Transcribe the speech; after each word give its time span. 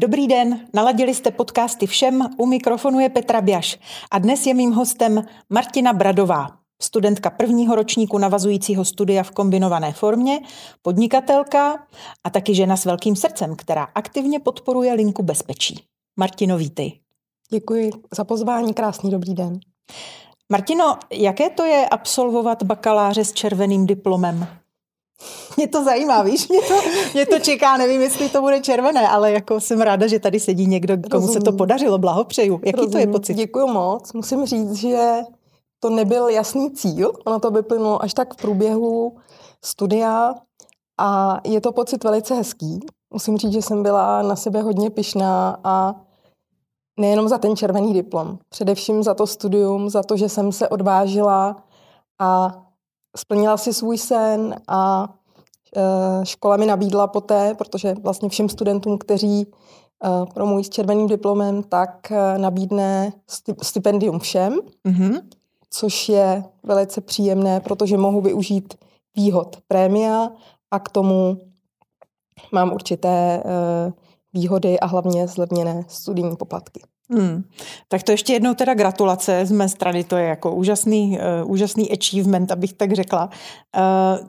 Dobrý 0.00 0.26
den, 0.26 0.60
naladili 0.74 1.14
jste 1.14 1.30
podcasty 1.30 1.86
všem, 1.86 2.28
u 2.36 2.46
mikrofonu 2.46 3.00
je 3.00 3.08
Petra 3.08 3.40
Běž 3.40 3.78
a 4.10 4.18
dnes 4.18 4.46
je 4.46 4.54
mým 4.54 4.72
hostem 4.72 5.24
Martina 5.50 5.92
Bradová, 5.92 6.48
studentka 6.82 7.30
prvního 7.30 7.74
ročníku 7.74 8.18
navazujícího 8.18 8.84
studia 8.84 9.22
v 9.22 9.30
kombinované 9.30 9.92
formě, 9.92 10.40
podnikatelka 10.82 11.86
a 12.24 12.30
taky 12.30 12.54
žena 12.54 12.76
s 12.76 12.84
velkým 12.84 13.16
srdcem, 13.16 13.56
která 13.56 13.88
aktivně 13.94 14.40
podporuje 14.40 14.92
linku 14.92 15.22
bezpečí. 15.22 15.84
Martino, 16.16 16.58
vítej. 16.58 17.00
Děkuji 17.50 17.90
za 18.14 18.24
pozvání, 18.24 18.74
krásný 18.74 19.10
dobrý 19.10 19.34
den. 19.34 19.60
Martino, 20.48 20.98
jaké 21.12 21.50
to 21.50 21.64
je 21.64 21.88
absolvovat 21.88 22.62
bakaláře 22.62 23.24
s 23.24 23.32
červeným 23.32 23.86
diplomem? 23.86 24.59
Mě 25.56 25.68
to 25.68 25.84
zajímá, 25.84 26.22
víš, 26.22 26.48
mě 26.48 26.60
to, 26.60 26.74
mě 27.14 27.26
to 27.26 27.38
čeká, 27.38 27.76
nevím, 27.76 28.00
jestli 28.00 28.28
to 28.28 28.40
bude 28.40 28.60
červené, 28.60 29.08
ale 29.08 29.32
jako 29.32 29.60
jsem 29.60 29.80
ráda, 29.80 30.06
že 30.06 30.18
tady 30.18 30.40
sedí 30.40 30.66
někdo, 30.66 30.96
komu 30.96 31.08
Rozumím. 31.10 31.32
se 31.32 31.40
to 31.40 31.52
podařilo, 31.52 31.98
blahopřeju. 31.98 32.60
Jaký 32.64 32.76
Rozumím. 32.76 32.92
to 32.92 32.98
je 32.98 33.06
pocit? 33.06 33.34
Děkuji 33.34 33.66
moc. 33.66 34.12
Musím 34.12 34.46
říct, 34.46 34.72
že 34.72 35.20
to 35.80 35.90
nebyl 35.90 36.28
jasný 36.28 36.70
cíl, 36.70 37.12
ono 37.24 37.40
to 37.40 37.50
vyplynulo 37.50 38.02
až 38.02 38.14
tak 38.14 38.34
v 38.34 38.36
průběhu 38.36 39.16
studia 39.64 40.34
a 40.98 41.40
je 41.44 41.60
to 41.60 41.72
pocit 41.72 42.04
velice 42.04 42.34
hezký. 42.34 42.80
Musím 43.12 43.38
říct, 43.38 43.52
že 43.52 43.62
jsem 43.62 43.82
byla 43.82 44.22
na 44.22 44.36
sebe 44.36 44.62
hodně 44.62 44.90
pyšná 44.90 45.60
a 45.64 45.94
nejenom 47.00 47.28
za 47.28 47.38
ten 47.38 47.56
červený 47.56 47.92
diplom, 47.92 48.38
především 48.48 49.02
za 49.02 49.14
to 49.14 49.26
studium, 49.26 49.90
za 49.90 50.02
to, 50.02 50.16
že 50.16 50.28
jsem 50.28 50.52
se 50.52 50.68
odvážila 50.68 51.56
a 52.18 52.52
splnila 53.16 53.56
si 53.56 53.74
svůj 53.74 53.98
sen 53.98 54.54
a 54.68 55.08
e, 55.76 56.26
škola 56.26 56.56
mi 56.56 56.66
nabídla 56.66 57.06
poté, 57.06 57.54
protože 57.54 57.94
vlastně 57.94 58.28
všem 58.28 58.48
studentům, 58.48 58.98
kteří 58.98 59.40
e, 59.42 59.46
promují 60.34 60.64
s 60.64 60.68
červeným 60.68 61.06
diplomem, 61.06 61.62
tak 61.62 62.12
e, 62.12 62.38
nabídne 62.38 63.12
stipendium 63.62 64.18
všem, 64.18 64.58
mm-hmm. 64.88 65.20
což 65.70 66.08
je 66.08 66.44
velice 66.62 67.00
příjemné, 67.00 67.60
protože 67.60 67.96
mohu 67.96 68.20
využít 68.20 68.74
výhod 69.16 69.56
prémia 69.68 70.30
a 70.70 70.78
k 70.78 70.88
tomu 70.88 71.40
mám 72.52 72.72
určité 72.72 73.42
výhody 74.32 74.80
a 74.80 74.86
hlavně 74.86 75.28
zlevněné 75.28 75.84
studijní 75.88 76.36
poplatky. 76.36 76.82
Hmm. 77.10 77.44
Tak 77.88 78.02
to 78.02 78.12
ještě 78.12 78.32
jednou 78.32 78.54
teda 78.54 78.74
gratulace 78.74 79.46
z 79.46 79.52
mé 79.52 79.68
strany, 79.68 80.04
to 80.04 80.16
je 80.16 80.24
jako 80.24 80.54
úžasný, 80.54 81.18
uh, 81.42 81.50
úžasný 81.50 81.92
achievement, 81.92 82.50
abych 82.52 82.72
tak 82.72 82.92
řekla. 82.92 83.30
Uh, 83.76 84.28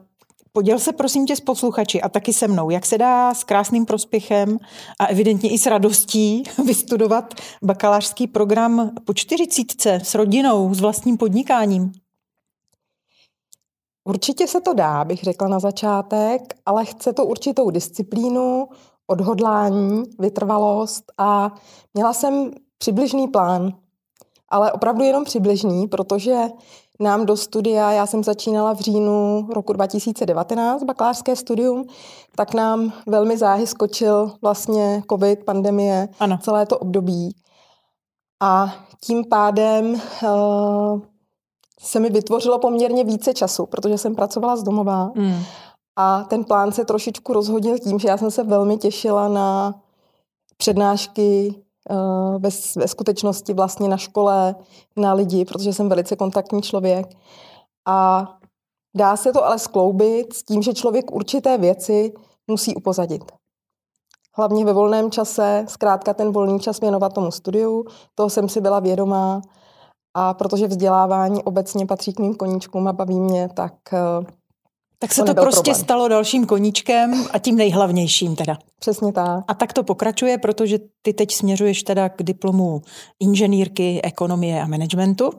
Poděl 0.54 0.78
se 0.78 0.92
prosím 0.92 1.26
tě 1.26 1.36
s 1.36 1.40
posluchači 1.40 2.02
a 2.02 2.08
taky 2.08 2.32
se 2.32 2.48
mnou, 2.48 2.70
jak 2.70 2.86
se 2.86 2.98
dá 2.98 3.34
s 3.34 3.44
krásným 3.44 3.86
prospěchem 3.86 4.58
a 5.00 5.06
evidentně 5.06 5.50
i 5.50 5.58
s 5.58 5.66
radostí 5.66 6.42
vystudovat 6.64 7.34
bakalářský 7.62 8.26
program 8.26 8.90
po 9.04 9.14
čtyřicítce 9.14 10.00
s 10.02 10.14
rodinou, 10.14 10.74
s 10.74 10.80
vlastním 10.80 11.16
podnikáním? 11.16 11.92
Určitě 14.04 14.46
se 14.46 14.60
to 14.60 14.74
dá, 14.74 15.04
bych 15.04 15.22
řekla 15.22 15.48
na 15.48 15.58
začátek, 15.58 16.54
ale 16.66 16.84
chce 16.84 17.12
to 17.12 17.26
určitou 17.26 17.70
disciplínu, 17.70 18.68
odhodlání, 19.06 20.02
vytrvalost 20.18 21.04
a 21.18 21.54
měla 21.94 22.12
jsem 22.12 22.50
přibližný 22.82 23.28
plán, 23.28 23.72
ale 24.48 24.72
opravdu 24.72 25.04
jenom 25.04 25.24
přibližný, 25.24 25.88
protože 25.88 26.36
nám 27.00 27.26
do 27.26 27.36
studia, 27.36 27.90
já 27.90 28.06
jsem 28.06 28.24
začínala 28.24 28.72
v 28.72 28.80
říjnu 28.80 29.48
roku 29.54 29.72
2019 29.72 30.82
bakalářské 30.82 31.36
studium, 31.36 31.86
tak 32.36 32.54
nám 32.54 32.92
velmi 33.06 33.38
záhy 33.38 33.66
skočil 33.66 34.32
vlastně 34.42 35.02
covid, 35.10 35.44
pandemie, 35.44 36.08
ano. 36.20 36.38
celé 36.42 36.66
to 36.66 36.78
období. 36.78 37.36
A 38.42 38.74
tím 39.04 39.24
pádem 39.24 39.94
uh, 39.94 41.00
se 41.80 42.00
mi 42.00 42.10
vytvořilo 42.10 42.58
poměrně 42.58 43.04
více 43.04 43.34
času, 43.34 43.66
protože 43.66 43.98
jsem 43.98 44.14
pracovala 44.14 44.56
z 44.56 44.62
domova. 44.62 45.10
Mm. 45.14 45.42
A 45.96 46.24
ten 46.24 46.44
plán 46.44 46.72
se 46.72 46.84
trošičku 46.84 47.32
rozhodil 47.32 47.78
tím, 47.78 47.98
že 47.98 48.08
já 48.08 48.16
jsem 48.16 48.30
se 48.30 48.42
velmi 48.42 48.76
těšila 48.76 49.28
na 49.28 49.74
přednášky 50.56 51.54
ve, 52.38 52.48
ve 52.76 52.88
skutečnosti 52.88 53.52
vlastně 53.52 53.88
na 53.88 53.96
škole, 53.96 54.54
na 54.96 55.12
lidi, 55.12 55.44
protože 55.44 55.72
jsem 55.72 55.88
velice 55.88 56.16
kontaktní 56.16 56.62
člověk. 56.62 57.06
A 57.88 58.28
dá 58.96 59.16
se 59.16 59.32
to 59.32 59.44
ale 59.44 59.58
skloubit 59.58 60.32
s 60.32 60.42
tím, 60.42 60.62
že 60.62 60.74
člověk 60.74 61.10
určité 61.10 61.58
věci 61.58 62.12
musí 62.50 62.74
upozadit. 62.74 63.32
Hlavně 64.36 64.64
ve 64.64 64.72
volném 64.72 65.10
čase, 65.10 65.64
zkrátka 65.68 66.14
ten 66.14 66.32
volný 66.32 66.60
čas 66.60 66.80
věnovat 66.80 67.12
tomu 67.12 67.30
studiu, 67.30 67.84
toho 68.14 68.30
jsem 68.30 68.48
si 68.48 68.60
byla 68.60 68.80
vědomá. 68.80 69.40
A 70.14 70.34
protože 70.34 70.66
vzdělávání 70.66 71.44
obecně 71.44 71.86
patří 71.86 72.12
k 72.12 72.20
mým 72.20 72.34
koníčkům 72.34 72.88
a 72.88 72.92
baví 72.92 73.20
mě, 73.20 73.48
tak 73.48 73.74
eh, 73.92 73.98
tak 75.02 75.12
se 75.12 75.22
to, 75.22 75.34
to 75.34 75.42
prostě 75.42 75.70
problém. 75.70 75.84
stalo 75.84 76.08
dalším 76.08 76.46
koníčkem 76.46 77.26
a 77.32 77.38
tím 77.38 77.56
nejhlavnějším 77.56 78.36
teda. 78.36 78.58
Přesně 78.78 79.12
tak. 79.12 79.44
A 79.48 79.54
tak 79.54 79.72
to 79.72 79.82
pokračuje, 79.82 80.38
protože 80.38 80.78
ty 81.02 81.12
teď 81.12 81.32
směřuješ 81.32 81.82
teda 81.82 82.08
k 82.08 82.22
diplomu 82.22 82.82
inženýrky 83.20 84.00
ekonomie 84.02 84.62
a 84.62 84.66
managementu. 84.66 85.30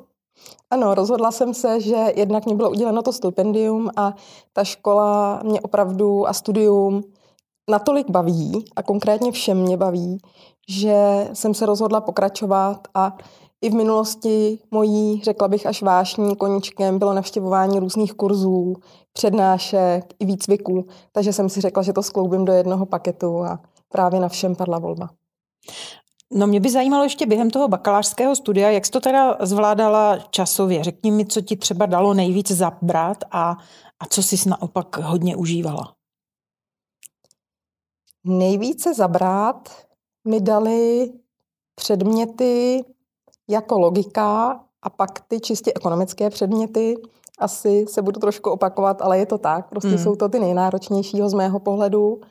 Ano, 0.71 0.95
rozhodla 0.95 1.31
jsem 1.31 1.53
se, 1.53 1.81
že 1.81 1.95
jednak 2.15 2.45
mě 2.45 2.55
bylo 2.55 2.69
uděleno 2.69 3.01
to 3.01 3.13
stipendium 3.13 3.89
a 3.95 4.13
ta 4.53 4.63
škola 4.63 5.41
mě 5.43 5.61
opravdu 5.61 6.27
a 6.27 6.33
studium 6.33 7.03
natolik 7.69 8.09
baví 8.09 8.65
a 8.75 8.83
konkrétně 8.83 9.31
všem 9.31 9.57
mě 9.57 9.77
baví, 9.77 10.17
že 10.69 11.27
jsem 11.33 11.53
se 11.53 11.65
rozhodla 11.65 12.01
pokračovat 12.01 12.87
a 12.93 13.17
i 13.63 13.69
v 13.69 13.73
minulosti 13.73 14.59
mojí, 14.71 15.21
řekla 15.23 15.47
bych, 15.47 15.65
až 15.65 15.81
vášní 15.81 16.35
koníčkem 16.35 16.99
bylo 16.99 17.13
navštěvování 17.13 17.79
různých 17.79 18.13
kurzů, 18.13 18.75
přednášek 19.13 20.13
i 20.19 20.25
výcviků, 20.25 20.85
takže 21.11 21.33
jsem 21.33 21.49
si 21.49 21.61
řekla, 21.61 21.83
že 21.83 21.93
to 21.93 22.03
skloubím 22.03 22.45
do 22.45 22.53
jednoho 22.53 22.85
paketu 22.85 23.43
a 23.43 23.59
právě 23.89 24.19
na 24.19 24.29
všem 24.29 24.55
padla 24.55 24.79
volba. 24.79 25.09
No 26.31 26.47
mě 26.47 26.59
by 26.59 26.69
zajímalo 26.69 27.03
ještě 27.03 27.25
během 27.25 27.49
toho 27.49 27.67
bakalářského 27.67 28.35
studia, 28.35 28.69
jak 28.69 28.85
jsi 28.85 28.91
to 28.91 28.99
teda 28.99 29.37
zvládala 29.41 30.17
časově. 30.29 30.83
Řekni 30.83 31.11
mi, 31.11 31.25
co 31.25 31.41
ti 31.41 31.55
třeba 31.55 31.85
dalo 31.85 32.13
nejvíc 32.13 32.51
zabrat 32.51 33.17
a, 33.31 33.57
a 33.99 34.05
co 34.09 34.23
jsi 34.23 34.49
naopak 34.49 34.97
hodně 34.97 35.35
užívala. 35.35 35.95
Nejvíce 38.23 38.93
zabrat 38.93 39.69
mi 40.27 40.41
dali 40.41 41.11
předměty 41.75 42.83
jako 43.49 43.79
logika 43.79 44.59
a 44.81 44.89
pak 44.89 45.19
ty 45.27 45.39
čistě 45.39 45.71
ekonomické 45.75 46.29
předměty, 46.29 46.95
asi 47.39 47.85
se 47.89 48.01
budu 48.01 48.19
trošku 48.19 48.49
opakovat, 48.49 49.01
ale 49.01 49.17
je 49.17 49.25
to 49.25 49.37
tak. 49.37 49.69
Prostě 49.69 49.89
mm. 49.89 49.97
jsou 49.97 50.15
to 50.15 50.29
ty 50.29 50.39
nejnáročnějšího 50.39 51.29
z 51.29 51.33
mého 51.33 51.59
pohledu. 51.59 52.21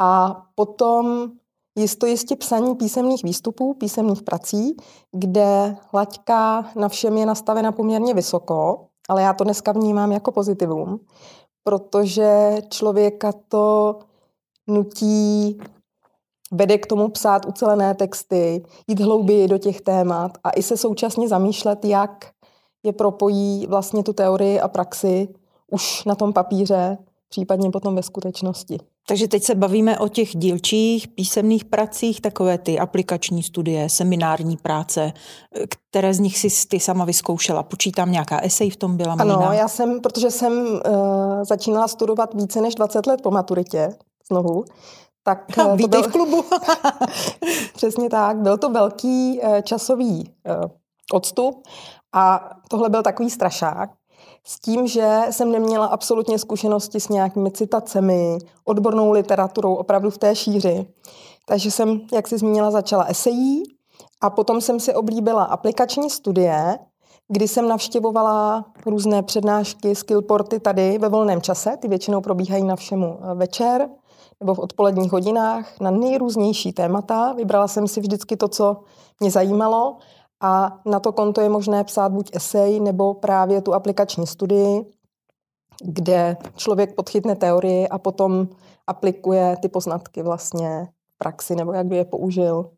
A 0.00 0.42
potom 0.54 1.30
jisto 1.78 2.06
jistě 2.06 2.36
psaní 2.36 2.74
písemných 2.74 3.24
výstupů, 3.24 3.74
písemných 3.74 4.22
prací, 4.22 4.76
kde 5.16 5.76
laťka 5.94 6.70
na 6.76 6.88
všem 6.88 7.18
je 7.18 7.26
nastavena 7.26 7.72
poměrně 7.72 8.14
vysoko, 8.14 8.86
ale 9.08 9.22
já 9.22 9.32
to 9.32 9.44
dneska 9.44 9.72
vnímám 9.72 10.12
jako 10.12 10.32
pozitivum, 10.32 11.00
protože 11.64 12.56
člověka 12.68 13.32
to 13.48 13.98
nutí 14.66 15.58
vede 16.52 16.78
k 16.78 16.86
tomu 16.86 17.08
psát 17.08 17.46
ucelené 17.46 17.94
texty, 17.94 18.62
jít 18.88 19.00
hlouběji 19.00 19.48
do 19.48 19.58
těch 19.58 19.80
témat 19.80 20.38
a 20.44 20.50
i 20.50 20.62
se 20.62 20.76
současně 20.76 21.28
zamýšlet, 21.28 21.84
jak 21.84 22.26
je 22.82 22.92
propojí 22.92 23.66
vlastně 23.66 24.02
tu 24.02 24.12
teorii 24.12 24.60
a 24.60 24.68
praxi 24.68 25.28
už 25.70 26.04
na 26.04 26.14
tom 26.14 26.32
papíře, 26.32 26.98
případně 27.28 27.70
potom 27.70 27.94
ve 27.94 28.02
skutečnosti. 28.02 28.78
Takže 29.08 29.28
teď 29.28 29.42
se 29.42 29.54
bavíme 29.54 29.98
o 29.98 30.08
těch 30.08 30.36
dílčích 30.36 31.08
písemných 31.08 31.64
pracích, 31.64 32.20
takové 32.20 32.58
ty 32.58 32.78
aplikační 32.78 33.42
studie, 33.42 33.88
seminární 33.88 34.56
práce, 34.56 35.12
které 35.90 36.14
z 36.14 36.20
nich 36.20 36.38
si 36.38 36.48
ty 36.68 36.80
sama 36.80 37.04
vyzkoušela. 37.04 37.62
Počítám, 37.62 38.12
nějaká 38.12 38.40
esej 38.40 38.70
v 38.70 38.76
tom 38.76 38.96
byla? 38.96 39.16
Ano, 39.18 39.48
já 39.52 39.68
jsem, 39.68 40.00
protože 40.00 40.30
jsem 40.30 40.52
uh, 40.52 40.80
začínala 41.42 41.88
studovat 41.88 42.34
více 42.34 42.60
než 42.60 42.74
20 42.74 43.06
let 43.06 43.22
po 43.22 43.30
maturitě, 43.30 43.88
znovu, 44.30 44.64
tak 45.28 45.56
no, 45.56 45.76
vítej 45.76 46.00
byl... 46.00 46.10
v 46.10 46.12
klubu. 46.12 46.44
Přesně 47.74 48.10
tak. 48.10 48.36
Byl 48.36 48.58
to 48.58 48.70
velký 48.70 49.40
uh, 49.40 49.60
časový 49.60 50.34
uh, 50.48 50.70
odstup 51.12 51.62
a 52.12 52.50
tohle 52.68 52.88
byl 52.88 53.02
takový 53.02 53.30
strašák. 53.30 53.90
S 54.44 54.60
tím, 54.60 54.86
že 54.86 55.20
jsem 55.30 55.52
neměla 55.52 55.86
absolutně 55.86 56.38
zkušenosti 56.38 57.00
s 57.00 57.08
nějakými 57.08 57.50
citacemi, 57.50 58.38
odbornou 58.64 59.12
literaturou, 59.12 59.74
opravdu 59.74 60.10
v 60.10 60.18
té 60.18 60.36
šíři. 60.36 60.86
Takže 61.46 61.70
jsem, 61.70 62.00
jak 62.12 62.28
si 62.28 62.38
zmínila, 62.38 62.70
začala 62.70 63.04
esejí 63.04 63.62
a 64.20 64.30
potom 64.30 64.60
jsem 64.60 64.80
si 64.80 64.94
oblíbila 64.94 65.44
aplikační 65.44 66.10
studie, 66.10 66.78
kdy 67.28 67.48
jsem 67.48 67.68
navštěvovala 67.68 68.64
různé 68.86 69.22
přednášky, 69.22 69.94
skillporty 69.94 70.60
tady 70.60 70.98
ve 70.98 71.08
volném 71.08 71.40
čase, 71.40 71.76
ty 71.76 71.88
většinou 71.88 72.20
probíhají 72.20 72.64
na 72.64 72.76
všemu 72.76 73.18
večer, 73.34 73.88
nebo 74.40 74.54
v 74.54 74.58
odpoledních 74.58 75.12
hodinách 75.12 75.80
na 75.80 75.90
nejrůznější 75.90 76.72
témata. 76.72 77.32
Vybrala 77.32 77.68
jsem 77.68 77.88
si 77.88 78.00
vždycky 78.00 78.36
to, 78.36 78.48
co 78.48 78.76
mě 79.20 79.30
zajímalo 79.30 79.96
a 80.40 80.80
na 80.86 81.00
to 81.00 81.12
konto 81.12 81.40
je 81.40 81.48
možné 81.48 81.84
psát 81.84 82.12
buď 82.12 82.30
esej 82.32 82.80
nebo 82.80 83.14
právě 83.14 83.62
tu 83.62 83.74
aplikační 83.74 84.26
studii, 84.26 84.84
kde 85.84 86.36
člověk 86.56 86.94
podchytne 86.94 87.36
teorii 87.36 87.88
a 87.88 87.98
potom 87.98 88.48
aplikuje 88.86 89.56
ty 89.62 89.68
poznatky 89.68 90.22
vlastně 90.22 90.88
v 91.14 91.18
praxi 91.18 91.54
nebo 91.54 91.72
jak 91.72 91.86
by 91.86 91.96
je 91.96 92.04
použil. 92.04 92.70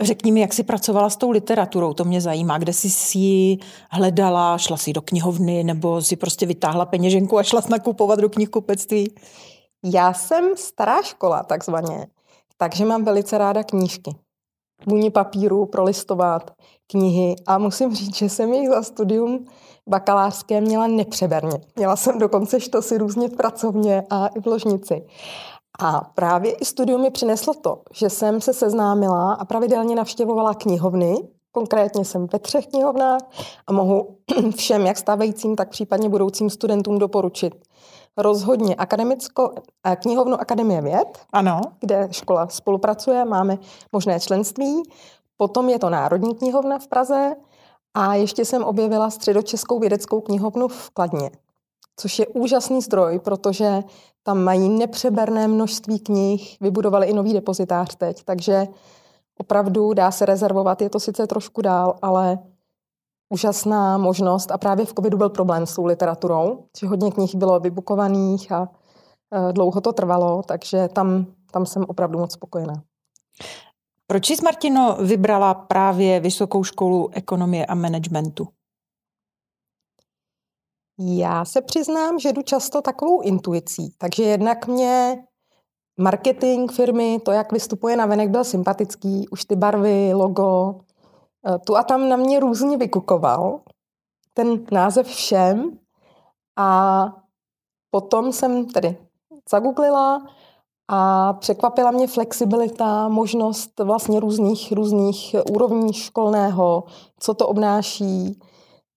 Řekni 0.00 0.32
mi, 0.32 0.40
jak 0.40 0.52
jsi 0.52 0.62
pracovala 0.62 1.10
s 1.10 1.16
tou 1.16 1.30
literaturou, 1.30 1.94
to 1.94 2.04
mě 2.04 2.20
zajímá. 2.20 2.58
Kde 2.58 2.72
jsi 2.72 2.90
si 2.90 3.18
ji 3.18 3.58
hledala, 3.90 4.58
šla 4.58 4.76
si 4.76 4.92
do 4.92 5.02
knihovny 5.02 5.64
nebo 5.64 6.02
si 6.02 6.16
prostě 6.16 6.46
vytáhla 6.46 6.86
peněženku 6.86 7.38
a 7.38 7.42
šla 7.42 7.62
nakupovat 7.70 8.18
do 8.18 8.28
knihkupectví? 8.28 9.14
Já 9.84 10.12
jsem 10.12 10.56
stará 10.56 11.02
škola 11.02 11.42
takzvaně, 11.42 12.06
takže 12.56 12.84
mám 12.84 13.04
velice 13.04 13.38
ráda 13.38 13.64
knížky. 13.64 14.10
Vůni 14.86 15.10
papíru, 15.10 15.66
prolistovat 15.66 16.50
knihy 16.86 17.36
a 17.46 17.58
musím 17.58 17.94
říct, 17.94 18.16
že 18.16 18.28
jsem 18.28 18.52
jich 18.52 18.68
za 18.68 18.82
studium 18.82 19.46
bakalářské 19.88 20.60
měla 20.60 20.86
nepřeberně. 20.86 21.60
Měla 21.76 21.96
jsem 21.96 22.18
dokonce 22.18 22.60
štosy 22.60 22.98
různě 22.98 23.28
v 23.28 23.36
pracovně 23.36 24.02
a 24.10 24.26
i 24.26 24.40
v 24.40 24.46
ložnici. 24.46 25.06
A 25.80 26.00
právě 26.14 26.52
i 26.52 26.64
studium 26.64 27.02
mi 27.02 27.10
přineslo 27.10 27.54
to, 27.54 27.82
že 27.92 28.10
jsem 28.10 28.40
se 28.40 28.52
seznámila 28.52 29.32
a 29.32 29.44
pravidelně 29.44 29.96
navštěvovala 29.96 30.54
knihovny. 30.54 31.14
Konkrétně 31.52 32.04
jsem 32.04 32.26
ve 32.32 32.38
třech 32.38 32.66
knihovnách 32.66 33.20
a 33.66 33.72
mohu 33.72 34.16
všem, 34.56 34.86
jak 34.86 34.98
stávajícím, 34.98 35.56
tak 35.56 35.68
případně 35.68 36.08
budoucím 36.08 36.50
studentům 36.50 36.98
doporučit 36.98 37.54
rozhodně 38.18 38.74
akademicko, 38.74 39.54
eh, 39.84 39.96
knihovnu 39.96 40.40
Akademie 40.40 40.82
věd, 40.82 41.18
ano. 41.32 41.60
kde 41.80 42.08
škola 42.10 42.48
spolupracuje, 42.48 43.24
máme 43.24 43.58
možné 43.92 44.20
členství. 44.20 44.82
Potom 45.36 45.68
je 45.68 45.78
to 45.78 45.90
Národní 45.90 46.34
knihovna 46.34 46.78
v 46.78 46.86
Praze 46.86 47.36
a 47.94 48.14
ještě 48.14 48.44
jsem 48.44 48.64
objevila 48.64 49.10
Středočeskou 49.10 49.78
vědeckou 49.78 50.20
knihovnu 50.20 50.68
v 50.68 50.90
Kladně, 50.90 51.30
což 51.96 52.18
je 52.18 52.26
úžasný 52.26 52.82
zdroj, 52.82 53.18
protože 53.18 53.82
tam 54.22 54.42
mají 54.42 54.68
nepřeberné 54.68 55.48
množství 55.48 55.98
knih, 55.98 56.56
vybudovali 56.60 57.06
i 57.06 57.12
nový 57.12 57.32
depozitář 57.32 57.96
teď, 57.96 58.24
takže 58.24 58.66
opravdu 59.38 59.92
dá 59.92 60.10
se 60.10 60.26
rezervovat, 60.26 60.82
je 60.82 60.90
to 60.90 61.00
sice 61.00 61.26
trošku 61.26 61.62
dál, 61.62 61.98
ale 62.02 62.38
úžasná 63.28 63.98
možnost 63.98 64.50
a 64.50 64.58
právě 64.58 64.86
v 64.86 64.94
covidu 64.94 65.18
byl 65.18 65.30
problém 65.30 65.66
s 65.66 65.74
tou 65.74 65.84
literaturou, 65.84 66.64
že 66.80 66.86
hodně 66.86 67.10
knih 67.10 67.34
bylo 67.34 67.60
vybukovaných 67.60 68.52
a 68.52 68.68
e, 69.32 69.52
dlouho 69.52 69.80
to 69.80 69.92
trvalo, 69.92 70.42
takže 70.42 70.88
tam, 70.88 71.26
tam 71.50 71.66
jsem 71.66 71.84
opravdu 71.88 72.18
moc 72.18 72.32
spokojená. 72.32 72.82
Proč 74.06 74.26
jsi, 74.26 74.44
Martino, 74.44 74.96
vybrala 75.00 75.54
právě 75.54 76.20
Vysokou 76.20 76.64
školu 76.64 77.08
ekonomie 77.12 77.66
a 77.66 77.74
managementu? 77.74 78.48
Já 80.98 81.44
se 81.44 81.60
přiznám, 81.60 82.18
že 82.18 82.32
jdu 82.32 82.42
často 82.42 82.82
takovou 82.82 83.20
intuicí, 83.20 83.94
takže 83.98 84.22
jednak 84.22 84.66
mě 84.66 85.24
marketing 86.00 86.72
firmy, 86.72 87.20
to, 87.24 87.32
jak 87.32 87.52
vystupuje 87.52 87.96
na 87.96 88.06
venek, 88.06 88.30
byl 88.30 88.44
sympatický, 88.44 89.28
už 89.28 89.44
ty 89.44 89.56
barvy, 89.56 90.14
logo, 90.14 90.80
Eh, 90.80 90.87
tu 91.66 91.76
a 91.76 91.82
tam 91.82 92.08
na 92.08 92.16
mě 92.16 92.40
různě 92.40 92.76
vykukoval 92.76 93.60
ten 94.34 94.66
název 94.72 95.06
všem. 95.06 95.78
A 96.58 97.08
potom 97.90 98.32
jsem 98.32 98.66
tedy 98.66 98.96
zagooglila 99.50 100.26
a 100.88 101.32
překvapila 101.32 101.90
mě 101.90 102.06
flexibilita, 102.06 103.08
možnost 103.08 103.80
vlastně 103.80 104.20
různých, 104.20 104.72
různých 104.72 105.36
úrovní 105.50 105.92
školného, 105.92 106.84
co 107.20 107.34
to 107.34 107.48
obnáší, 107.48 108.40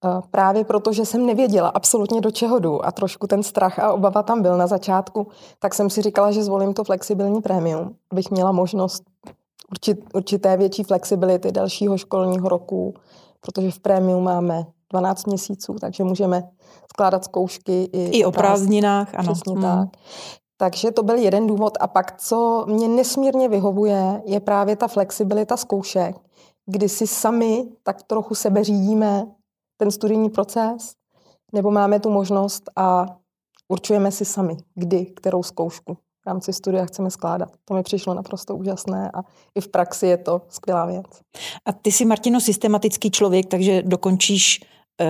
eh, 0.06 0.21
právě 0.31 0.63
proto, 0.63 0.94
že 0.94 1.06
jsem 1.06 1.25
nevěděla 1.25 1.69
absolutně 1.69 2.21
do 2.21 2.31
čeho 2.31 2.59
jdu 2.59 2.86
a 2.86 2.92
trošku 2.92 3.27
ten 3.27 3.44
strach 3.44 3.80
a 3.80 3.94
obava 3.94 4.24
tam 4.24 4.42
byl 4.42 4.57
na 4.57 4.68
začátku, 4.68 5.27
tak 5.59 5.74
jsem 5.74 5.89
si 5.89 6.01
říkala, 6.01 6.31
že 6.31 6.44
zvolím 6.44 6.74
to 6.74 6.83
flexibilní 6.83 7.42
prémium, 7.42 7.95
abych 8.12 8.31
měla 8.31 8.51
možnost 8.51 9.03
určité 10.14 10.58
větší 10.58 10.84
flexibility 10.84 11.52
dalšího 11.52 11.98
školního 11.98 12.50
roku, 12.50 12.94
protože 13.42 13.72
v 13.72 13.80
prémiu 13.80 14.20
máme 14.20 14.66
12 14.92 15.28
měsíců, 15.28 15.76
takže 15.82 16.04
můžeme 16.04 16.50
skládat 16.94 17.24
zkoušky 17.24 17.84
i, 17.84 18.20
I 18.20 18.26
o 18.26 18.32
prázdninách. 18.32 19.16
Ano. 19.16 19.34
Přesně 19.34 19.54
hmm. 19.54 19.62
tak. 19.62 19.90
Takže 20.58 20.92
to 20.92 21.04
byl 21.04 21.16
jeden 21.16 21.48
důvod. 21.48 21.78
A 21.80 21.88
pak, 21.88 22.22
co 22.22 22.66
mě 22.68 22.88
nesmírně 22.88 23.50
vyhovuje, 23.50 24.22
je 24.26 24.40
právě 24.40 24.76
ta 24.76 24.88
flexibilita 24.88 25.58
zkoušek, 25.58 26.16
kdy 26.66 26.90
si 26.90 27.08
sami 27.08 27.70
tak 27.84 28.04
trochu 28.04 28.36
sebe 28.36 28.64
řídíme 28.64 29.28
ten 29.78 29.92
studijní 29.92 30.30
proces, 30.30 30.94
nebo 31.54 31.72
máme 31.72 32.00
tu 32.00 32.10
možnost 32.10 32.64
a 32.76 33.06
určujeme 33.70 34.12
si 34.12 34.26
sami, 34.26 34.58
kdy, 34.76 35.06
kterou 35.06 35.44
zkoušku 35.44 35.98
v 36.24 36.26
rámci 36.26 36.54
studia 36.54 36.86
chceme 36.86 37.12
skládat. 37.12 37.50
To 37.66 37.74
mi 37.74 37.84
přišlo 37.84 38.14
naprosto 38.14 38.56
úžasné 38.56 39.12
a 39.14 39.22
i 39.56 39.62
v 39.62 39.68
praxi 39.68 40.08
je 40.08 40.18
to 40.18 40.42
skvělá 40.50 40.86
věc. 40.86 41.06
A 41.66 41.74
ty 41.74 41.92
jsi, 41.92 42.06
Martino, 42.06 42.40
systematický 42.42 43.12
člověk, 43.12 43.46
takže 43.46 43.82
dokončíš 43.82 44.62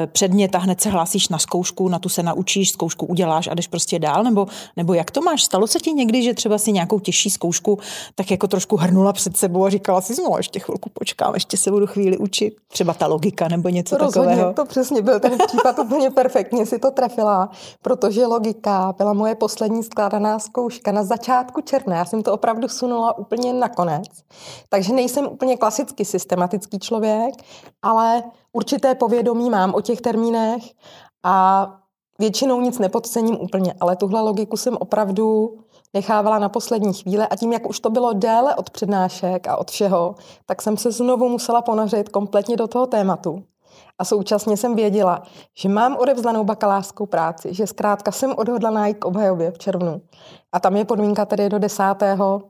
předmět 0.05 0.55
a 0.55 0.57
hned 0.57 0.81
se 0.81 0.89
hlásíš 0.89 1.29
na 1.29 1.37
zkoušku, 1.37 1.89
na 1.89 1.99
tu 1.99 2.09
se 2.09 2.23
naučíš, 2.23 2.71
zkoušku 2.71 3.05
uděláš 3.05 3.47
a 3.47 3.53
jdeš 3.53 3.67
prostě 3.67 3.99
dál, 3.99 4.23
nebo, 4.23 4.47
nebo 4.77 4.93
jak 4.93 5.11
to 5.11 5.21
máš? 5.21 5.43
Stalo 5.43 5.67
se 5.67 5.79
ti 5.79 5.91
někdy, 5.91 6.23
že 6.23 6.33
třeba 6.33 6.57
si 6.57 6.71
nějakou 6.71 6.99
těžší 6.99 7.29
zkoušku 7.29 7.79
tak 8.15 8.31
jako 8.31 8.47
trošku 8.47 8.77
hrnula 8.77 9.13
před 9.13 9.37
sebou 9.37 9.65
a 9.65 9.69
říkala 9.69 10.01
si, 10.01 10.21
no 10.21 10.37
ještě 10.37 10.59
chvilku 10.59 10.89
počkám, 10.93 11.33
ještě 11.33 11.57
se 11.57 11.71
budu 11.71 11.87
chvíli 11.87 12.17
učit, 12.17 12.53
třeba 12.67 12.93
ta 12.93 13.07
logika 13.07 13.47
nebo 13.47 13.69
něco 13.69 13.97
Rozhodně, 13.97 14.29
takového. 14.29 14.53
to 14.53 14.65
přesně 14.65 15.01
byl 15.01 15.19
ten 15.19 15.37
případ 15.47 15.79
úplně 15.79 16.09
perfektně 16.09 16.65
si 16.65 16.79
to 16.79 16.91
trefila, 16.91 17.49
protože 17.81 18.25
logika 18.25 18.93
byla 18.97 19.13
moje 19.13 19.35
poslední 19.35 19.83
skládaná 19.83 20.39
zkouška 20.39 20.91
na 20.91 21.03
začátku 21.03 21.61
června. 21.61 21.97
Já 21.97 22.05
jsem 22.05 22.23
to 22.23 22.33
opravdu 22.33 22.67
sunula 22.67 23.17
úplně 23.17 23.53
nakonec. 23.53 24.07
Takže 24.69 24.93
nejsem 24.93 25.27
úplně 25.27 25.57
klasicky 25.57 26.05
systematický 26.05 26.79
člověk, 26.79 27.33
ale 27.81 28.23
určité 28.53 28.95
povědomí 28.95 29.49
mám 29.49 29.73
o 29.73 29.81
těch 29.81 30.01
termínech 30.01 30.63
a 31.23 31.67
většinou 32.19 32.61
nic 32.61 32.79
nepodcením 32.79 33.41
úplně, 33.41 33.73
ale 33.79 33.95
tuhle 33.95 34.21
logiku 34.21 34.57
jsem 34.57 34.77
opravdu 34.79 35.57
nechávala 35.93 36.39
na 36.39 36.49
poslední 36.49 36.93
chvíli 36.93 37.23
a 37.23 37.35
tím, 37.35 37.53
jak 37.53 37.69
už 37.69 37.79
to 37.79 37.89
bylo 37.89 38.13
déle 38.13 38.55
od 38.55 38.69
přednášek 38.69 39.47
a 39.47 39.57
od 39.57 39.71
všeho, 39.71 40.15
tak 40.45 40.61
jsem 40.61 40.77
se 40.77 40.91
znovu 40.91 41.29
musela 41.29 41.61
ponořit 41.61 42.09
kompletně 42.09 42.57
do 42.57 42.67
toho 42.67 42.87
tématu. 42.87 43.43
A 43.99 44.05
současně 44.05 44.57
jsem 44.57 44.75
věděla, 44.75 45.23
že 45.57 45.69
mám 45.69 45.97
odevzdanou 45.97 46.43
bakalářskou 46.43 47.05
práci, 47.05 47.53
že 47.53 47.67
zkrátka 47.67 48.11
jsem 48.11 48.33
odhodlaná 48.37 48.87
jít 48.87 48.97
k 48.97 49.05
obhajově 49.05 49.51
v 49.51 49.57
červnu. 49.57 50.01
A 50.51 50.59
tam 50.59 50.75
je 50.75 50.85
podmínka 50.85 51.25
tedy 51.25 51.49
do 51.49 51.59
desátého 51.59 52.41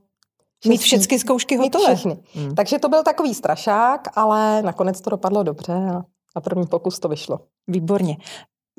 Mít 0.68 0.82
všechny 0.82 1.20
zkoušky 1.20 1.58
hotové. 1.58 1.96
všechny. 1.96 2.18
Hmm. 2.34 2.56
Takže 2.56 2.80
to 2.80 2.90
byl 2.90 3.04
takový 3.04 3.34
strašák, 3.34 4.18
ale 4.18 4.62
nakonec 4.62 5.02
to 5.02 5.10
dopadlo 5.10 5.44
dobře 5.44 5.74
a 5.74 6.02
na 6.36 6.42
první 6.44 6.68
pokus 6.68 7.00
to 7.00 7.08
vyšlo. 7.08 7.40
Výborně. 7.68 8.18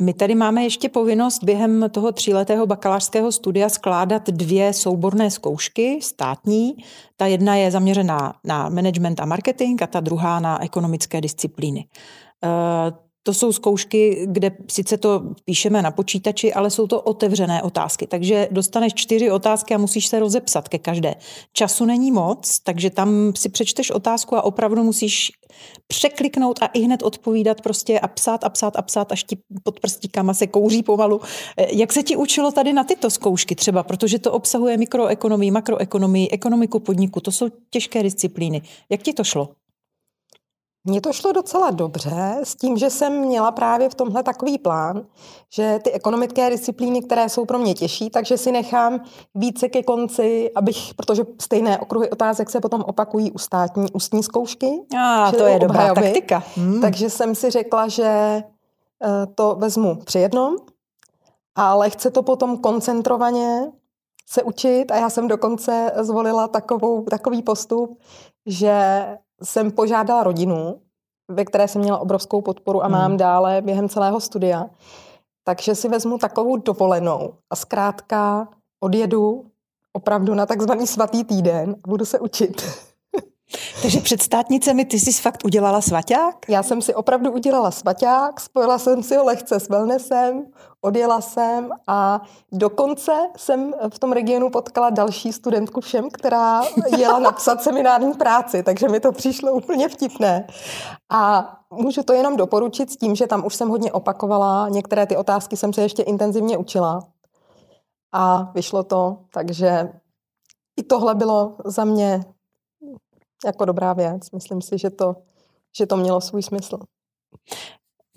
My 0.00 0.14
tady 0.14 0.34
máme 0.34 0.62
ještě 0.64 0.88
povinnost 0.88 1.44
během 1.44 1.90
toho 1.90 2.12
tříletého 2.12 2.66
bakalářského 2.66 3.32
studia 3.32 3.68
skládat 3.68 4.30
dvě 4.30 4.72
souborné 4.72 5.30
zkoušky 5.30 5.98
státní. 6.02 6.76
Ta 7.16 7.26
jedna 7.26 7.54
je 7.56 7.70
zaměřená 7.70 8.34
na 8.44 8.68
management 8.68 9.20
a 9.20 9.24
marketing 9.24 9.82
a 9.82 9.86
ta 9.86 10.00
druhá 10.00 10.40
na 10.40 10.62
ekonomické 10.62 11.20
disciplíny. 11.20 11.84
To 13.22 13.34
jsou 13.34 13.52
zkoušky, 13.52 14.26
kde 14.28 14.50
sice 14.70 14.96
to 14.96 15.22
píšeme 15.44 15.82
na 15.82 15.90
počítači, 15.90 16.52
ale 16.52 16.70
jsou 16.70 16.86
to 16.86 17.00
otevřené 17.00 17.62
otázky. 17.62 18.06
Takže 18.06 18.48
dostaneš 18.50 18.94
čtyři 18.94 19.30
otázky 19.30 19.74
a 19.74 19.78
musíš 19.78 20.06
se 20.06 20.20
rozepsat 20.20 20.68
ke 20.68 20.78
každé. 20.78 21.14
Času 21.52 21.84
není 21.84 22.12
moc, 22.12 22.58
takže 22.58 22.90
tam 22.90 23.32
si 23.36 23.48
přečteš 23.48 23.90
otázku 23.90 24.36
a 24.36 24.42
opravdu 24.42 24.82
musíš 24.82 25.30
překliknout 25.86 26.62
a 26.62 26.66
i 26.66 26.80
hned 26.80 27.02
odpovídat 27.02 27.60
prostě 27.60 28.00
a 28.00 28.08
psát 28.08 28.44
a 28.44 28.48
psát 28.48 28.76
a 28.76 28.82
psát, 28.82 29.12
až 29.12 29.24
ti 29.24 29.38
pod 29.62 29.80
prstíkama 29.80 30.34
se 30.34 30.46
kouří 30.46 30.82
pomalu. 30.82 31.20
Eh, 31.56 31.66
jak 31.76 31.92
se 31.92 32.02
ti 32.02 32.16
učilo 32.16 32.52
tady 32.52 32.72
na 32.72 32.84
tyto 32.84 33.10
zkoušky 33.10 33.54
třeba, 33.54 33.82
protože 33.82 34.18
to 34.18 34.32
obsahuje 34.32 34.76
mikroekonomii, 34.76 35.50
makroekonomii, 35.50 36.30
ekonomiku 36.30 36.80
podniku, 36.80 37.20
to 37.20 37.32
jsou 37.32 37.48
těžké 37.70 38.02
disciplíny. 38.02 38.62
Jak 38.90 39.02
ti 39.02 39.12
to 39.12 39.24
šlo? 39.24 39.61
Mně 40.84 41.00
to 41.00 41.12
šlo 41.12 41.32
docela 41.32 41.70
dobře 41.70 42.40
s 42.42 42.56
tím, 42.56 42.76
že 42.76 42.90
jsem 42.90 43.18
měla 43.18 43.50
právě 43.50 43.88
v 43.88 43.94
tomhle 43.94 44.22
takový 44.22 44.58
plán, 44.58 45.06
že 45.50 45.78
ty 45.84 45.92
ekonomické 45.92 46.50
disciplíny, 46.50 47.02
které 47.02 47.28
jsou 47.28 47.44
pro 47.44 47.58
mě 47.58 47.74
těžší, 47.74 48.10
takže 48.10 48.38
si 48.38 48.52
nechám 48.52 49.00
více 49.34 49.68
ke 49.68 49.82
konci, 49.82 50.50
abych, 50.54 50.94
protože 50.96 51.22
stejné 51.40 51.78
okruhy 51.78 52.10
otázek 52.10 52.50
se 52.50 52.60
potom 52.60 52.82
opakují 52.86 53.32
u 53.32 53.38
státní 53.38 53.92
ústní 53.92 54.22
zkoušky. 54.22 54.80
A 54.98 55.32
to 55.32 55.46
je 55.46 55.58
dobrá 55.58 55.78
obhajoby. 55.78 56.00
taktika. 56.02 56.42
Hmm. 56.56 56.80
Takže 56.80 57.10
jsem 57.10 57.34
si 57.34 57.50
řekla, 57.50 57.88
že 57.88 58.04
eh, 58.04 59.26
to 59.34 59.56
vezmu 59.58 59.96
při 60.04 60.18
jednom, 60.18 60.56
ale 61.54 61.90
chce 61.90 62.10
to 62.10 62.22
potom 62.22 62.58
koncentrovaně 62.58 63.72
se 64.28 64.42
učit 64.42 64.90
a 64.90 64.96
já 64.96 65.10
jsem 65.10 65.28
dokonce 65.28 65.92
zvolila 66.00 66.48
takovou, 66.48 67.02
takový 67.02 67.42
postup, 67.42 67.98
že 68.46 69.06
jsem 69.42 69.70
požádala 69.70 70.22
rodinu, 70.22 70.80
ve 71.30 71.44
které 71.44 71.68
jsem 71.68 71.82
měla 71.82 71.98
obrovskou 71.98 72.40
podporu 72.40 72.84
a 72.84 72.88
mám 72.88 73.10
hmm. 73.10 73.16
dále 73.16 73.60
během 73.60 73.88
celého 73.88 74.20
studia. 74.20 74.70
Takže 75.44 75.74
si 75.74 75.88
vezmu 75.88 76.18
takovou 76.18 76.56
dovolenou 76.56 77.34
a 77.50 77.56
zkrátka 77.56 78.48
odjedu 78.80 79.46
opravdu 79.92 80.34
na 80.34 80.46
takzvaný 80.46 80.86
svatý 80.86 81.24
týden 81.24 81.76
a 81.84 81.88
budu 81.88 82.04
se 82.04 82.18
učit. 82.18 82.62
Takže 83.82 84.00
před 84.00 84.22
státnicemi 84.22 84.84
ty 84.84 85.00
jsi 85.00 85.12
fakt 85.12 85.44
udělala 85.44 85.80
svaťák? 85.80 86.36
Já 86.48 86.62
jsem 86.62 86.82
si 86.82 86.94
opravdu 86.94 87.32
udělala 87.32 87.70
svaťák, 87.70 88.40
spojila 88.40 88.78
jsem 88.78 89.02
si 89.02 89.16
ho 89.16 89.24
lehce 89.24 89.60
s 89.60 89.68
wellnessem, 89.68 90.44
odjela 90.80 91.20
jsem 91.20 91.70
a 91.86 92.22
dokonce 92.52 93.12
jsem 93.36 93.72
v 93.92 93.98
tom 93.98 94.12
regionu 94.12 94.50
potkala 94.50 94.90
další 94.90 95.32
studentku 95.32 95.80
všem, 95.80 96.10
která 96.10 96.62
jela 96.98 97.18
napsat 97.18 97.62
seminární 97.62 98.14
práci, 98.14 98.62
takže 98.62 98.88
mi 98.88 99.00
to 99.00 99.12
přišlo 99.12 99.52
úplně 99.52 99.88
vtipné. 99.88 100.46
A 101.10 101.52
můžu 101.70 102.02
to 102.02 102.12
jenom 102.12 102.36
doporučit 102.36 102.90
s 102.90 102.96
tím, 102.96 103.14
že 103.14 103.26
tam 103.26 103.46
už 103.46 103.54
jsem 103.54 103.68
hodně 103.68 103.92
opakovala, 103.92 104.68
některé 104.68 105.06
ty 105.06 105.16
otázky 105.16 105.56
jsem 105.56 105.72
se 105.72 105.82
ještě 105.82 106.02
intenzivně 106.02 106.58
učila 106.58 107.00
a 108.12 108.50
vyšlo 108.54 108.82
to, 108.82 109.18
takže 109.32 109.92
i 110.76 110.82
tohle 110.82 111.14
bylo 111.14 111.56
za 111.64 111.84
mě 111.84 112.24
jako 113.44 113.64
dobrá 113.64 113.92
věc. 113.92 114.30
Myslím 114.30 114.62
si, 114.62 114.78
že 114.78 114.90
to, 114.90 115.16
že 115.78 115.86
to 115.86 115.96
mělo 115.96 116.20
svůj 116.20 116.42
smysl. 116.42 116.78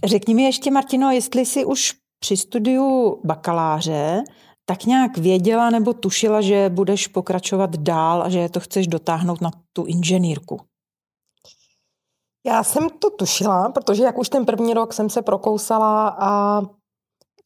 Řekni 0.05 0.33
mi 0.33 0.43
ještě, 0.43 0.71
Martino, 0.71 1.11
jestli 1.11 1.45
jsi 1.45 1.65
už 1.65 1.93
při 2.19 2.37
studiu 2.37 3.19
bakaláře 3.23 4.23
tak 4.65 4.85
nějak 4.85 5.17
věděla 5.17 5.69
nebo 5.69 5.93
tušila, 5.93 6.41
že 6.41 6.69
budeš 6.69 7.07
pokračovat 7.07 7.75
dál 7.75 8.23
a 8.23 8.29
že 8.29 8.49
to 8.49 8.59
chceš 8.59 8.87
dotáhnout 8.87 9.41
na 9.41 9.51
tu 9.73 9.85
inženýrku? 9.85 10.59
Já 12.45 12.63
jsem 12.63 12.89
to 12.89 13.09
tušila, 13.09 13.69
protože 13.69 14.03
jak 14.03 14.17
už 14.17 14.29
ten 14.29 14.45
první 14.45 14.73
rok 14.73 14.93
jsem 14.93 15.09
se 15.09 15.21
prokousala 15.21 16.17
a 16.19 16.61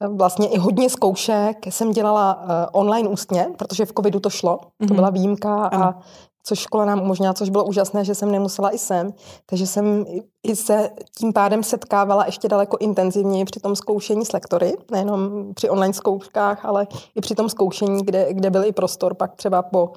vlastně 0.08 0.48
i 0.48 0.58
hodně 0.58 0.90
zkoušek 0.90 1.66
jsem 1.70 1.92
dělala 1.92 2.36
uh, 2.36 2.50
online 2.72 3.10
ústně, 3.10 3.48
protože 3.58 3.86
v 3.86 3.94
covidu 3.94 4.20
to 4.20 4.30
šlo, 4.30 4.58
mm-hmm. 4.58 4.88
to 4.88 4.94
mhm. 4.94 4.96
byla 4.96 5.10
výjimka 5.10 5.66
ano. 5.66 5.84
a 5.84 6.00
což 6.50 6.60
škola 6.60 6.86
nám 6.86 7.02
umožnila, 7.02 7.34
což 7.34 7.50
bylo 7.50 7.66
úžasné, 7.66 8.06
že 8.06 8.16
jsem 8.16 8.32
nemusela 8.32 8.76
i 8.76 8.78
sem. 8.78 9.14
Takže 9.46 9.68
jsem 9.68 10.06
i 10.44 10.56
se 10.56 10.90
tím 11.18 11.34
pádem 11.34 11.64
setkávala 11.64 12.26
ještě 12.26 12.48
daleko 12.48 12.78
intenzivněji 12.80 13.46
při 13.46 13.60
tom 13.60 13.76
zkoušení 13.76 14.26
s 14.26 14.34
lektory, 14.34 14.74
nejenom 14.92 15.54
při 15.54 15.70
online 15.70 15.94
zkouškách, 15.94 16.66
ale 16.66 16.88
i 17.16 17.22
při 17.22 17.36
tom 17.36 17.50
zkoušení, 17.50 18.06
kde, 18.06 18.34
kde 18.34 18.50
byl 18.50 18.66
i 18.66 18.72
prostor 18.72 19.14
pak 19.14 19.36
třeba 19.36 19.62
po, 19.62 19.92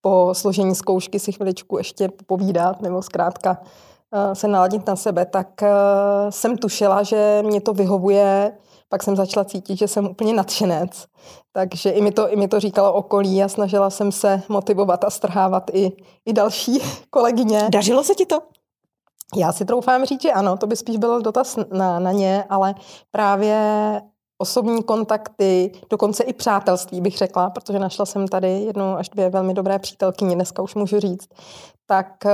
po 0.00 0.30
složení 0.32 0.74
zkoušky 0.74 1.18
si 1.18 1.32
chviličku 1.32 1.78
ještě 1.78 2.08
povídat 2.26 2.82
nebo 2.82 3.02
zkrátka 3.02 3.58
uh, 3.60 4.32
se 4.32 4.48
naladit 4.48 4.86
na 4.86 4.96
sebe, 4.96 5.26
tak 5.26 5.48
uh, 5.62 5.68
jsem 6.30 6.58
tušila, 6.58 7.02
že 7.02 7.42
mě 7.46 7.60
to 7.60 7.72
vyhovuje 7.72 8.52
pak 8.88 9.02
jsem 9.02 9.16
začala 9.16 9.44
cítit, 9.44 9.78
že 9.78 9.88
jsem 9.88 10.06
úplně 10.06 10.32
nadšenec. 10.32 11.06
Takže 11.52 11.90
i 11.90 12.02
mi 12.02 12.12
to, 12.12 12.32
i 12.32 12.36
mi 12.36 12.48
to 12.48 12.60
říkalo 12.60 12.92
okolí 12.92 13.42
a 13.42 13.48
snažila 13.48 13.90
jsem 13.90 14.12
se 14.12 14.42
motivovat 14.48 15.04
a 15.04 15.10
strhávat 15.10 15.70
i, 15.72 15.92
i 16.26 16.32
další 16.32 16.78
kolegyně. 17.10 17.68
Dařilo 17.72 18.04
se 18.04 18.14
ti 18.14 18.26
to? 18.26 18.42
Já 19.36 19.52
si 19.52 19.64
troufám 19.64 20.04
říct, 20.04 20.22
že 20.22 20.32
ano, 20.32 20.56
to 20.56 20.66
by 20.66 20.76
spíš 20.76 20.96
byl 20.96 21.22
dotaz 21.22 21.58
na, 21.72 21.98
na 21.98 22.12
ně, 22.12 22.44
ale 22.48 22.74
právě 23.10 24.00
osobní 24.38 24.82
kontakty, 24.82 25.72
dokonce 25.90 26.24
i 26.24 26.32
přátelství 26.32 27.00
bych 27.00 27.18
řekla, 27.18 27.50
protože 27.50 27.78
našla 27.78 28.06
jsem 28.06 28.28
tady 28.28 28.48
jednu 28.48 28.96
až 28.96 29.08
dvě 29.08 29.30
velmi 29.30 29.54
dobré 29.54 29.78
přítelkyně, 29.78 30.34
dneska 30.34 30.62
už 30.62 30.74
můžu 30.74 31.00
říct, 31.00 31.28
tak 31.86 32.26
eh, 32.26 32.32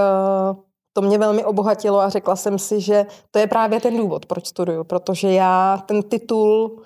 to 0.95 1.03
mě 1.03 1.19
velmi 1.19 1.45
obohatilo 1.45 2.01
a 2.01 2.09
řekla 2.09 2.37
jsem 2.37 2.59
si, 2.59 2.81
že 2.81 3.07
to 3.31 3.39
je 3.39 3.47
právě 3.47 3.81
ten 3.81 3.97
důvod, 3.97 4.27
proč 4.27 4.47
studuju, 4.47 4.85
protože 4.85 5.33
já 5.33 5.83
ten 5.87 6.03
titul 6.03 6.83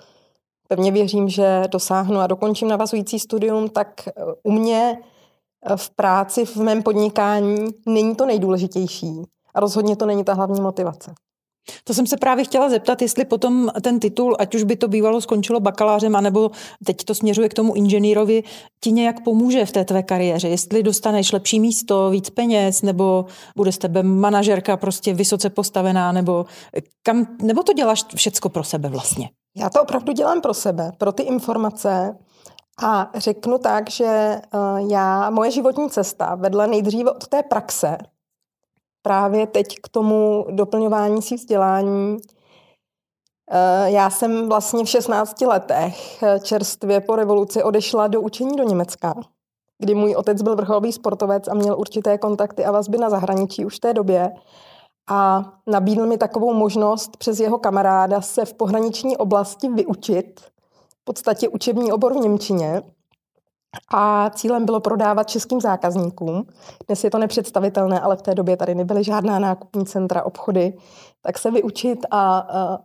pevně 0.67 0.91
věřím, 0.91 1.29
že 1.29 1.63
dosáhnu 1.71 2.19
a 2.19 2.27
dokončím 2.27 2.67
navazující 2.67 3.19
studium, 3.19 3.69
tak 3.69 4.07
eh, 4.07 4.11
u 4.43 4.51
mě 4.51 4.97
eh, 5.65 5.77
v 5.77 5.89
práci, 5.89 6.45
v 6.45 6.55
mém 6.55 6.83
podnikání 6.83 7.67
není 7.85 8.15
to 8.15 8.25
nejdůležitější 8.25 9.23
a 9.53 9.59
rozhodně 9.59 9.95
to 9.95 10.05
není 10.05 10.23
ta 10.23 10.33
hlavní 10.33 10.61
motivace. 10.61 11.13
To 11.83 11.93
jsem 11.93 12.07
se 12.07 12.17
právě 12.17 12.45
chtěla 12.45 12.69
zeptat, 12.69 13.01
jestli 13.01 13.25
potom 13.25 13.69
ten 13.81 13.99
titul, 13.99 14.35
ať 14.39 14.55
už 14.55 14.63
by 14.63 14.75
to 14.75 14.87
bývalo 14.87 15.21
skončilo 15.21 15.59
bakalářem, 15.59 16.15
anebo 16.15 16.51
teď 16.85 17.03
to 17.03 17.15
směřuje 17.15 17.49
k 17.49 17.53
tomu 17.53 17.75
inženýrovi, 17.75 18.43
ti 18.83 18.91
nějak 18.91 19.23
pomůže 19.23 19.65
v 19.65 19.71
té 19.71 19.85
tvé 19.85 20.03
kariéře. 20.03 20.47
Jestli 20.47 20.83
dostaneš 20.83 21.31
lepší 21.31 21.59
místo, 21.59 22.09
víc 22.09 22.29
peněz, 22.29 22.81
nebo 22.81 23.25
bude 23.55 23.71
s 23.71 23.77
tebe 23.77 24.03
manažerka 24.03 24.77
prostě 24.77 25.13
vysoce 25.13 25.49
postavená, 25.49 26.11
nebo, 26.11 26.45
kam, 27.03 27.27
nebo 27.41 27.63
to 27.63 27.73
děláš 27.73 28.05
všecko 28.15 28.49
pro 28.49 28.63
sebe 28.63 28.89
vlastně? 28.89 29.29
Já 29.57 29.69
to 29.69 29.81
opravdu 29.81 30.13
dělám 30.13 30.41
pro 30.41 30.53
sebe, 30.53 30.91
pro 30.97 31.11
ty 31.11 31.23
informace. 31.23 32.17
A 32.83 33.11
řeknu 33.15 33.57
tak, 33.57 33.89
že 33.89 34.41
uh, 34.53 34.91
já, 34.91 35.29
moje 35.29 35.51
životní 35.51 35.89
cesta 35.89 36.35
vedla 36.35 36.65
nejdříve 36.65 37.11
od 37.11 37.27
té 37.27 37.43
praxe, 37.43 37.97
právě 39.01 39.47
teď 39.47 39.75
k 39.83 39.89
tomu 39.89 40.45
doplňování 40.51 41.21
si 41.21 41.35
vzdělání. 41.35 42.17
Eh, 43.51 43.91
já 43.91 44.09
jsem 44.09 44.49
vlastně 44.49 44.83
v 44.85 44.89
16 44.89 45.41
letech 45.41 46.23
eh, 46.23 46.39
čerstvě 46.39 47.01
po 47.01 47.15
revoluci 47.15 47.63
odešla 47.63 48.07
do 48.07 48.21
učení 48.21 48.57
do 48.57 48.63
Německa, 48.63 49.13
kdy 49.79 49.95
můj 49.95 50.15
otec 50.15 50.41
byl 50.41 50.55
vrcholový 50.55 50.91
sportovec 50.91 51.47
a 51.47 51.53
měl 51.53 51.79
určité 51.79 52.17
kontakty 52.17 52.65
a 52.65 52.71
vazby 52.71 52.97
na 52.97 53.09
zahraničí 53.09 53.65
už 53.65 53.75
v 53.75 53.79
té 53.79 53.93
době. 53.93 54.31
A 55.09 55.51
nabídl 55.67 56.05
mi 56.05 56.17
takovou 56.17 56.53
možnost 56.53 57.17
přes 57.17 57.39
jeho 57.39 57.57
kamaráda 57.57 58.21
se 58.21 58.45
v 58.45 58.53
pohraniční 58.53 59.17
oblasti 59.17 59.69
vyučit, 59.69 60.39
v 61.01 61.03
podstatě 61.03 61.49
učební 61.49 61.91
obor 61.91 62.13
v 62.13 62.17
Němčině. 62.17 62.81
A 63.93 64.29
cílem 64.29 64.65
bylo 64.65 64.79
prodávat 64.79 65.29
českým 65.29 65.61
zákazníkům. 65.61 66.47
Dnes 66.87 67.03
je 67.03 67.11
to 67.11 67.17
nepředstavitelné, 67.17 67.99
ale 67.99 68.17
v 68.17 68.21
té 68.21 68.35
době 68.35 68.57
tady 68.57 68.75
nebyly 68.75 69.03
žádná 69.03 69.39
nákupní 69.39 69.85
centra, 69.85 70.23
obchody. 70.23 70.77
Tak 71.21 71.37
se 71.37 71.51
vyučit 71.51 72.05
a, 72.11 72.37
a 72.39 72.79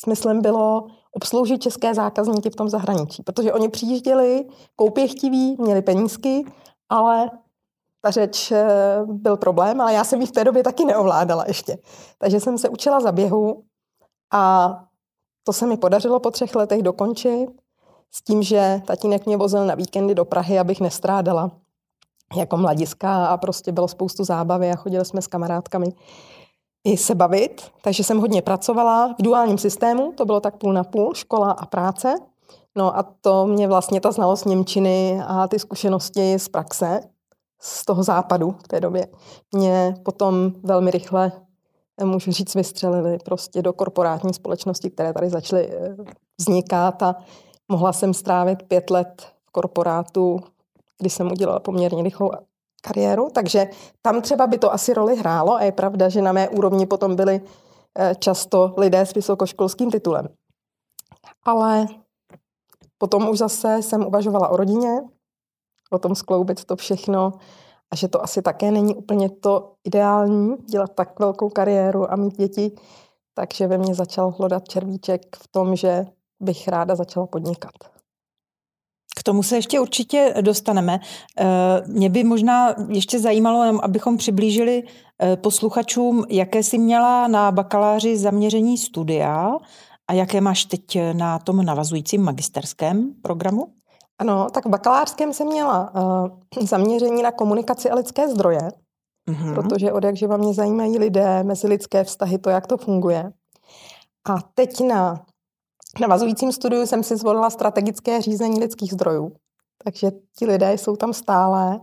smyslem 0.00 0.42
bylo 0.42 0.86
obsloužit 1.12 1.62
české 1.62 1.94
zákazníky 1.94 2.50
v 2.50 2.56
tom 2.56 2.68
zahraničí. 2.68 3.22
Protože 3.22 3.52
oni 3.52 3.68
přijížděli 3.68 4.44
koupě 4.76 5.08
chtiví, 5.08 5.56
měli 5.60 5.82
penízky, 5.82 6.44
ale 6.88 7.30
ta 8.04 8.10
řeč 8.10 8.52
e, 8.52 8.66
byl 9.04 9.36
problém, 9.36 9.80
ale 9.80 9.92
já 9.92 10.04
jsem 10.04 10.20
ji 10.20 10.26
v 10.26 10.32
té 10.32 10.44
době 10.44 10.62
taky 10.62 10.84
neovládala 10.84 11.44
ještě. 11.46 11.78
Takže 12.18 12.40
jsem 12.40 12.58
se 12.58 12.68
učila 12.68 13.00
za 13.00 13.12
běhu 13.12 13.62
a 14.32 14.74
to 15.46 15.52
se 15.52 15.66
mi 15.66 15.76
podařilo 15.76 16.20
po 16.20 16.30
třech 16.30 16.54
letech 16.54 16.82
dokončit 16.82 17.63
s 18.14 18.22
tím, 18.22 18.42
že 18.42 18.82
tatínek 18.86 19.26
mě 19.26 19.36
vozil 19.36 19.66
na 19.66 19.74
víkendy 19.74 20.14
do 20.14 20.24
Prahy, 20.24 20.58
abych 20.58 20.80
nestrádala 20.80 21.50
jako 22.36 22.56
mladiska 22.56 23.26
a 23.26 23.36
prostě 23.36 23.72
bylo 23.72 23.88
spoustu 23.88 24.24
zábavy 24.24 24.70
a 24.70 24.76
chodili 24.76 25.04
jsme 25.04 25.22
s 25.22 25.26
kamarádkami 25.26 25.86
i 26.84 26.96
se 26.96 27.14
bavit, 27.14 27.70
takže 27.82 28.04
jsem 28.04 28.20
hodně 28.20 28.42
pracovala 28.42 29.14
v 29.18 29.22
duálním 29.22 29.58
systému, 29.58 30.12
to 30.12 30.24
bylo 30.24 30.40
tak 30.40 30.56
půl 30.56 30.72
na 30.72 30.84
půl, 30.84 31.14
škola 31.14 31.50
a 31.50 31.66
práce. 31.66 32.14
No 32.76 32.96
a 32.98 33.02
to 33.20 33.46
mě 33.46 33.68
vlastně 33.68 34.00
ta 34.00 34.12
znalost 34.12 34.44
Němčiny 34.44 35.20
a 35.26 35.48
ty 35.48 35.58
zkušenosti 35.58 36.38
z 36.38 36.48
praxe, 36.48 37.00
z 37.60 37.84
toho 37.84 38.02
západu 38.02 38.56
v 38.64 38.68
té 38.68 38.80
době, 38.80 39.06
mě 39.52 39.94
potom 40.04 40.52
velmi 40.62 40.90
rychle, 40.90 41.32
můžu 42.04 42.32
říct, 42.32 42.54
vystřelili 42.54 43.18
prostě 43.24 43.62
do 43.62 43.72
korporátní 43.72 44.34
společnosti, 44.34 44.90
které 44.90 45.12
tady 45.12 45.30
začaly 45.30 45.68
eh, 45.72 45.96
vznikat 46.38 47.02
a 47.02 47.16
Mohla 47.68 47.92
jsem 47.92 48.14
strávit 48.14 48.62
pět 48.62 48.90
let 48.90 49.32
v 49.46 49.50
korporátu, 49.50 50.40
kdy 50.98 51.10
jsem 51.10 51.32
udělala 51.32 51.60
poměrně 51.60 52.02
rychlou 52.02 52.30
kariéru, 52.82 53.28
takže 53.34 53.66
tam 54.02 54.22
třeba 54.22 54.46
by 54.46 54.58
to 54.58 54.72
asi 54.72 54.94
roli 54.94 55.16
hrálo 55.16 55.54
a 55.54 55.62
je 55.62 55.72
pravda, 55.72 56.08
že 56.08 56.22
na 56.22 56.32
mé 56.32 56.48
úrovni 56.48 56.86
potom 56.86 57.16
byli 57.16 57.40
eh, 57.98 58.14
často 58.14 58.74
lidé 58.76 59.00
s 59.00 59.14
vysokoškolským 59.14 59.90
titulem. 59.90 60.28
Ale 61.42 61.86
potom 62.98 63.28
už 63.28 63.38
zase 63.38 63.82
jsem 63.82 64.06
uvažovala 64.06 64.48
o 64.48 64.56
rodině, 64.56 65.02
o 65.90 65.98
tom 65.98 66.14
skloubit 66.14 66.64
to 66.64 66.76
všechno 66.76 67.32
a 67.90 67.96
že 67.96 68.08
to 68.08 68.22
asi 68.22 68.42
také 68.42 68.70
není 68.70 68.94
úplně 68.94 69.30
to 69.30 69.74
ideální, 69.84 70.56
dělat 70.56 70.90
tak 70.94 71.20
velkou 71.20 71.48
kariéru 71.48 72.12
a 72.12 72.16
mít 72.16 72.36
děti, 72.36 72.72
takže 73.34 73.66
ve 73.66 73.78
mně 73.78 73.94
začal 73.94 74.30
hlodat 74.30 74.68
červíček 74.68 75.36
v 75.36 75.48
tom, 75.48 75.76
že 75.76 76.06
bych 76.44 76.68
ráda 76.68 76.94
začala 76.96 77.26
podnikat. 77.26 77.72
K 79.16 79.22
tomu 79.22 79.42
se 79.42 79.56
ještě 79.56 79.80
určitě 79.80 80.34
dostaneme. 80.40 81.00
Eh, 81.38 81.44
mě 81.86 82.10
by 82.10 82.24
možná 82.24 82.74
ještě 82.88 83.20
zajímalo, 83.20 83.84
abychom 83.84 84.16
přiblížili 84.16 84.82
eh, 85.22 85.36
posluchačům, 85.36 86.24
jaké 86.28 86.62
jsi 86.62 86.78
měla 86.78 87.28
na 87.28 87.52
bakaláři 87.52 88.16
zaměření 88.16 88.78
studia 88.78 89.50
a 90.08 90.12
jaké 90.12 90.40
máš 90.40 90.64
teď 90.64 90.98
na 91.12 91.38
tom 91.38 91.64
navazujícím 91.64 92.22
magisterském 92.22 93.14
programu? 93.22 93.66
Ano, 94.18 94.46
tak 94.50 94.66
v 94.66 94.68
bakalářském 94.68 95.32
jsem 95.32 95.46
měla 95.46 95.94
uh, 95.94 96.28
zaměření 96.66 97.22
na 97.22 97.32
komunikaci 97.32 97.90
a 97.90 97.94
lidské 97.94 98.28
zdroje, 98.28 98.68
mm-hmm. 99.28 99.54
protože 99.54 99.92
od 99.92 100.04
jak 100.04 100.16
živa 100.16 100.36
mě 100.36 100.54
zajímají 100.54 100.98
lidé, 100.98 101.44
mezilidské 101.44 102.04
vztahy, 102.04 102.38
to, 102.38 102.50
jak 102.50 102.66
to 102.66 102.76
funguje. 102.76 103.32
A 104.28 104.38
teď 104.54 104.80
na 104.80 105.24
navazujícím 106.00 106.52
studiu 106.52 106.86
jsem 106.86 107.02
si 107.02 107.16
zvolila 107.16 107.50
strategické 107.50 108.22
řízení 108.22 108.60
lidských 108.60 108.92
zdrojů. 108.92 109.32
Takže 109.84 110.10
ti 110.38 110.46
lidé 110.46 110.72
jsou 110.72 110.96
tam 110.96 111.12
stále 111.12 111.80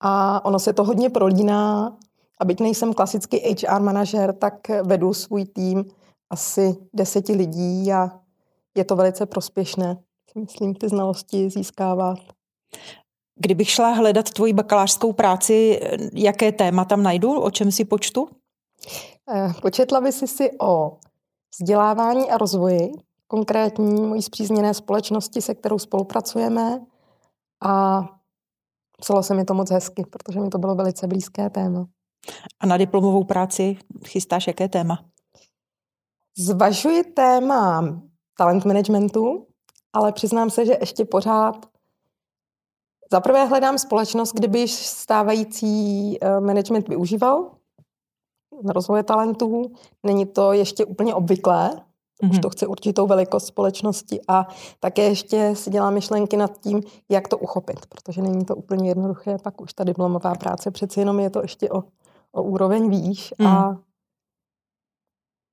a 0.00 0.44
ono 0.44 0.58
se 0.58 0.72
to 0.72 0.84
hodně 0.84 1.10
prolíná. 1.10 1.96
A 2.40 2.44
byť 2.44 2.60
nejsem 2.60 2.94
klasický 2.94 3.36
HR 3.36 3.80
manažer, 3.80 4.32
tak 4.32 4.68
vedu 4.68 5.14
svůj 5.14 5.44
tým 5.44 5.84
asi 6.30 6.76
deseti 6.92 7.32
lidí 7.32 7.92
a 7.92 8.10
je 8.76 8.84
to 8.84 8.96
velice 8.96 9.26
prospěšné. 9.26 9.96
Myslím, 10.34 10.74
ty 10.74 10.88
znalosti 10.88 11.50
získávat. 11.50 12.18
Kdybych 13.40 13.70
šla 13.70 13.88
hledat 13.92 14.30
tvoji 14.30 14.52
bakalářskou 14.52 15.12
práci, 15.12 15.80
jaké 16.12 16.52
téma 16.52 16.84
tam 16.84 17.02
najdu? 17.02 17.40
O 17.40 17.50
čem 17.50 17.72
si 17.72 17.84
počtu? 17.84 18.28
Eh, 19.34 19.52
početla 19.62 20.00
by 20.00 20.12
si 20.12 20.26
si 20.26 20.50
o 20.60 20.96
vzdělávání 21.60 22.30
a 22.30 22.38
rozvoji, 22.38 22.92
konkrétní 23.28 24.02
mojí 24.02 24.22
zpřízněné 24.22 24.74
společnosti, 24.74 25.42
se 25.42 25.54
kterou 25.54 25.78
spolupracujeme 25.78 26.80
a 27.64 28.02
psalo 29.00 29.22
se 29.22 29.34
mi 29.34 29.44
to 29.44 29.54
moc 29.54 29.70
hezky, 29.70 30.04
protože 30.10 30.40
mi 30.40 30.48
to 30.48 30.58
bylo 30.58 30.74
velice 30.74 31.06
blízké 31.06 31.50
téma. 31.50 31.86
A 32.60 32.66
na 32.66 32.76
diplomovou 32.76 33.24
práci 33.24 33.76
chystáš 34.06 34.46
jaké 34.46 34.68
téma? 34.68 35.04
Zvažuji 36.38 37.04
téma 37.04 37.82
talent 38.38 38.64
managementu, 38.64 39.46
ale 39.92 40.12
přiznám 40.12 40.50
se, 40.50 40.66
že 40.66 40.76
ještě 40.80 41.04
pořád 41.04 41.66
za 43.12 43.20
prvé 43.20 43.44
hledám 43.44 43.78
společnost, 43.78 44.32
kde 44.32 44.48
by 44.48 44.68
stávající 44.68 46.18
eh, 46.20 46.40
management 46.40 46.88
využíval 46.88 47.50
na 48.62 48.72
rozvoje 48.72 49.02
talentů. 49.02 49.72
Není 50.02 50.26
to 50.26 50.52
ještě 50.52 50.84
úplně 50.84 51.14
obvyklé, 51.14 51.87
mm-hmm. 52.22 52.30
už 52.30 52.36
mhm. 52.36 52.42
to 52.42 52.50
chce 52.50 52.66
určitou 52.66 53.06
velikost 53.06 53.46
společnosti 53.46 54.20
a 54.28 54.48
také 54.80 55.02
ještě 55.02 55.56
si 55.56 55.70
dělám 55.70 55.94
myšlenky 55.94 56.36
nad 56.36 56.60
tím, 56.60 56.82
jak 57.08 57.28
to 57.28 57.38
uchopit, 57.38 57.86
protože 57.86 58.22
není 58.22 58.44
to 58.44 58.56
úplně 58.56 58.88
jednoduché, 58.88 59.36
pak 59.42 59.60
už 59.60 59.72
ta 59.72 59.84
diplomová 59.84 60.34
práce, 60.34 60.70
přeci 60.70 61.00
jenom 61.00 61.20
je 61.20 61.30
to 61.30 61.42
ještě 61.42 61.70
o, 61.70 61.84
o 62.32 62.42
úroveň 62.42 62.90
výš 62.90 63.34
mm. 63.38 63.46
a 63.46 63.68
mhm. 63.70 63.82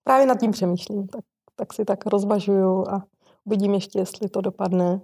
právě 0.04 0.26
nad 0.26 0.40
tím 0.40 0.52
přemýšlím, 0.52 1.08
tak, 1.08 1.26
tak 1.56 1.74
si 1.74 1.86
tak 1.86 2.06
rozvažuju 2.06 2.88
a 2.90 3.06
uvidím 3.46 3.74
ještě, 3.74 4.00
jestli 4.00 4.30
to 4.30 4.42
dopadne. 4.42 5.02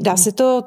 Dá 0.00 0.16
se 0.16 0.32
to 0.32 0.62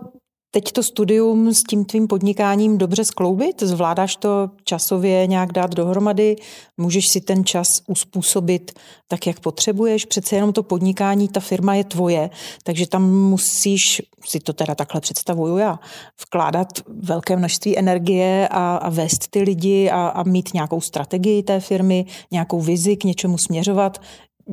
teď 0.58 0.72
to 0.72 0.84
studium 0.84 1.54
s 1.54 1.64
tím 1.64 1.86
tvým 1.86 2.08
podnikáním 2.08 2.78
dobře 2.78 3.06
skloubit? 3.06 3.64
Zvládáš 3.64 4.16
to 4.16 4.50
časově 4.64 5.28
nějak 5.28 5.54
dát 5.54 5.76
dohromady? 5.76 6.36
Můžeš 6.78 7.08
si 7.08 7.22
ten 7.22 7.46
čas 7.46 7.68
uspůsobit 7.88 8.80
tak, 9.08 9.28
jak 9.28 9.40
potřebuješ? 9.40 10.06
Přece 10.06 10.36
jenom 10.36 10.54
to 10.54 10.64
podnikání, 10.64 11.28
ta 11.28 11.40
firma 11.40 11.76
je 11.76 11.84
tvoje, 11.84 12.30
takže 12.64 12.88
tam 12.88 13.12
musíš, 13.12 14.02
si 14.26 14.40
to 14.40 14.54
teda 14.54 14.76
takhle 14.76 15.02
představuju 15.02 15.58
já, 15.58 15.80
vkládat 16.22 16.68
velké 16.88 17.36
množství 17.38 17.78
energie 17.78 18.48
a, 18.52 18.78
a 18.78 18.90
vést 18.90 19.28
ty 19.28 19.42
lidi 19.42 19.90
a, 19.90 20.08
a 20.08 20.24
mít 20.24 20.54
nějakou 20.54 20.82
strategii 20.82 21.44
té 21.44 21.60
firmy, 21.60 22.06
nějakou 22.32 22.62
vizi, 22.62 22.98
k 22.98 23.04
něčemu 23.04 23.38
směřovat. 23.38 24.02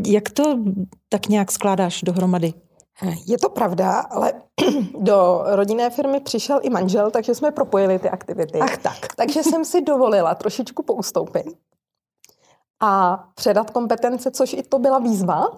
Jak 0.06 0.30
to 0.30 0.58
tak 1.08 1.28
nějak 1.28 1.52
skládáš 1.52 2.02
dohromady? 2.02 2.52
Je 3.26 3.38
to 3.38 3.48
pravda, 3.48 4.00
ale 4.00 4.32
do 4.98 5.42
rodinné 5.44 5.90
firmy 5.90 6.20
přišel 6.20 6.60
i 6.62 6.70
manžel, 6.70 7.10
takže 7.10 7.34
jsme 7.34 7.50
propojili 7.50 7.98
ty 7.98 8.10
aktivity. 8.10 8.58
Ach 8.58 8.76
tak. 8.76 9.14
Takže 9.16 9.42
jsem 9.42 9.64
si 9.64 9.80
dovolila 9.80 10.34
trošičku 10.34 10.82
poustoupit 10.82 11.46
a 12.80 13.24
předat 13.34 13.70
kompetence, 13.70 14.30
což 14.30 14.52
i 14.52 14.62
to 14.62 14.78
byla 14.78 14.98
výzva, 14.98 15.48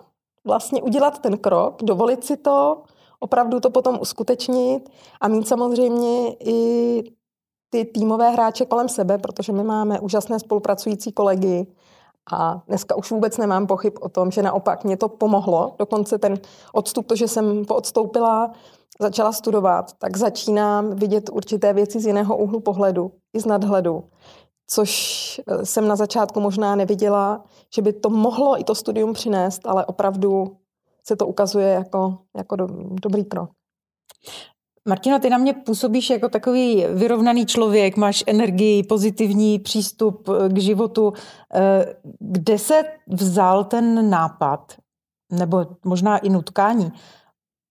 vlastně 0.44 0.82
udělat 0.82 1.18
ten 1.18 1.38
krok, 1.38 1.82
dovolit 1.82 2.24
si 2.24 2.36
to, 2.36 2.82
opravdu 3.20 3.60
to 3.60 3.70
potom 3.70 3.98
uskutečnit 4.00 4.90
a 5.20 5.28
mít 5.28 5.48
samozřejmě 5.48 6.32
i 6.32 7.02
ty 7.70 7.84
týmové 7.84 8.30
hráče 8.30 8.64
kolem 8.64 8.88
sebe, 8.88 9.18
protože 9.18 9.52
my 9.52 9.64
máme 9.64 10.00
úžasné 10.00 10.38
spolupracující 10.38 11.12
kolegy, 11.12 11.66
a 12.32 12.62
dneska 12.68 12.96
už 12.96 13.10
vůbec 13.10 13.36
nemám 13.36 13.66
pochyb 13.66 13.92
o 14.00 14.08
tom, 14.08 14.30
že 14.30 14.42
naopak 14.42 14.84
mě 14.84 14.96
to 14.96 15.08
pomohlo. 15.08 15.74
Dokonce 15.78 16.18
ten 16.18 16.38
odstup, 16.72 17.06
to, 17.06 17.16
že 17.16 17.28
jsem 17.28 17.64
poodstoupila, 17.64 18.52
začala 19.00 19.32
studovat, 19.32 19.92
tak 19.98 20.16
začínám 20.16 20.96
vidět 20.96 21.30
určité 21.32 21.72
věci 21.72 22.00
z 22.00 22.06
jiného 22.06 22.36
úhlu 22.36 22.60
pohledu, 22.60 23.12
i 23.36 23.40
z 23.40 23.46
nadhledu. 23.46 24.04
Což 24.70 25.40
eh, 25.46 25.66
jsem 25.66 25.88
na 25.88 25.96
začátku 25.96 26.40
možná 26.40 26.76
neviděla, 26.76 27.44
že 27.74 27.82
by 27.82 27.92
to 27.92 28.10
mohlo 28.10 28.60
i 28.60 28.64
to 28.64 28.74
studium 28.74 29.12
přinést, 29.12 29.66
ale 29.66 29.86
opravdu 29.86 30.56
se 31.06 31.16
to 31.16 31.26
ukazuje 31.26 31.68
jako, 31.68 32.18
jako 32.36 32.56
do, 32.56 32.68
dobrý 33.02 33.24
krok. 33.24 33.50
Martino, 34.88 35.18
ty 35.18 35.30
na 35.30 35.38
mě 35.38 35.52
působíš 35.52 36.10
jako 36.10 36.28
takový 36.28 36.84
vyrovnaný 36.94 37.46
člověk, 37.46 37.96
máš 37.96 38.24
energii, 38.26 38.82
pozitivní 38.82 39.58
přístup 39.58 40.28
eh, 40.28 40.48
k 40.48 40.58
životu. 40.58 41.12
Eh, 41.54 41.96
kde 42.20 42.58
se 42.58 42.82
vzal 43.06 43.64
ten 43.64 44.10
nápad, 44.10 44.72
nebo 45.32 45.66
možná 45.84 46.18
i 46.18 46.28
nutkání, 46.28 46.92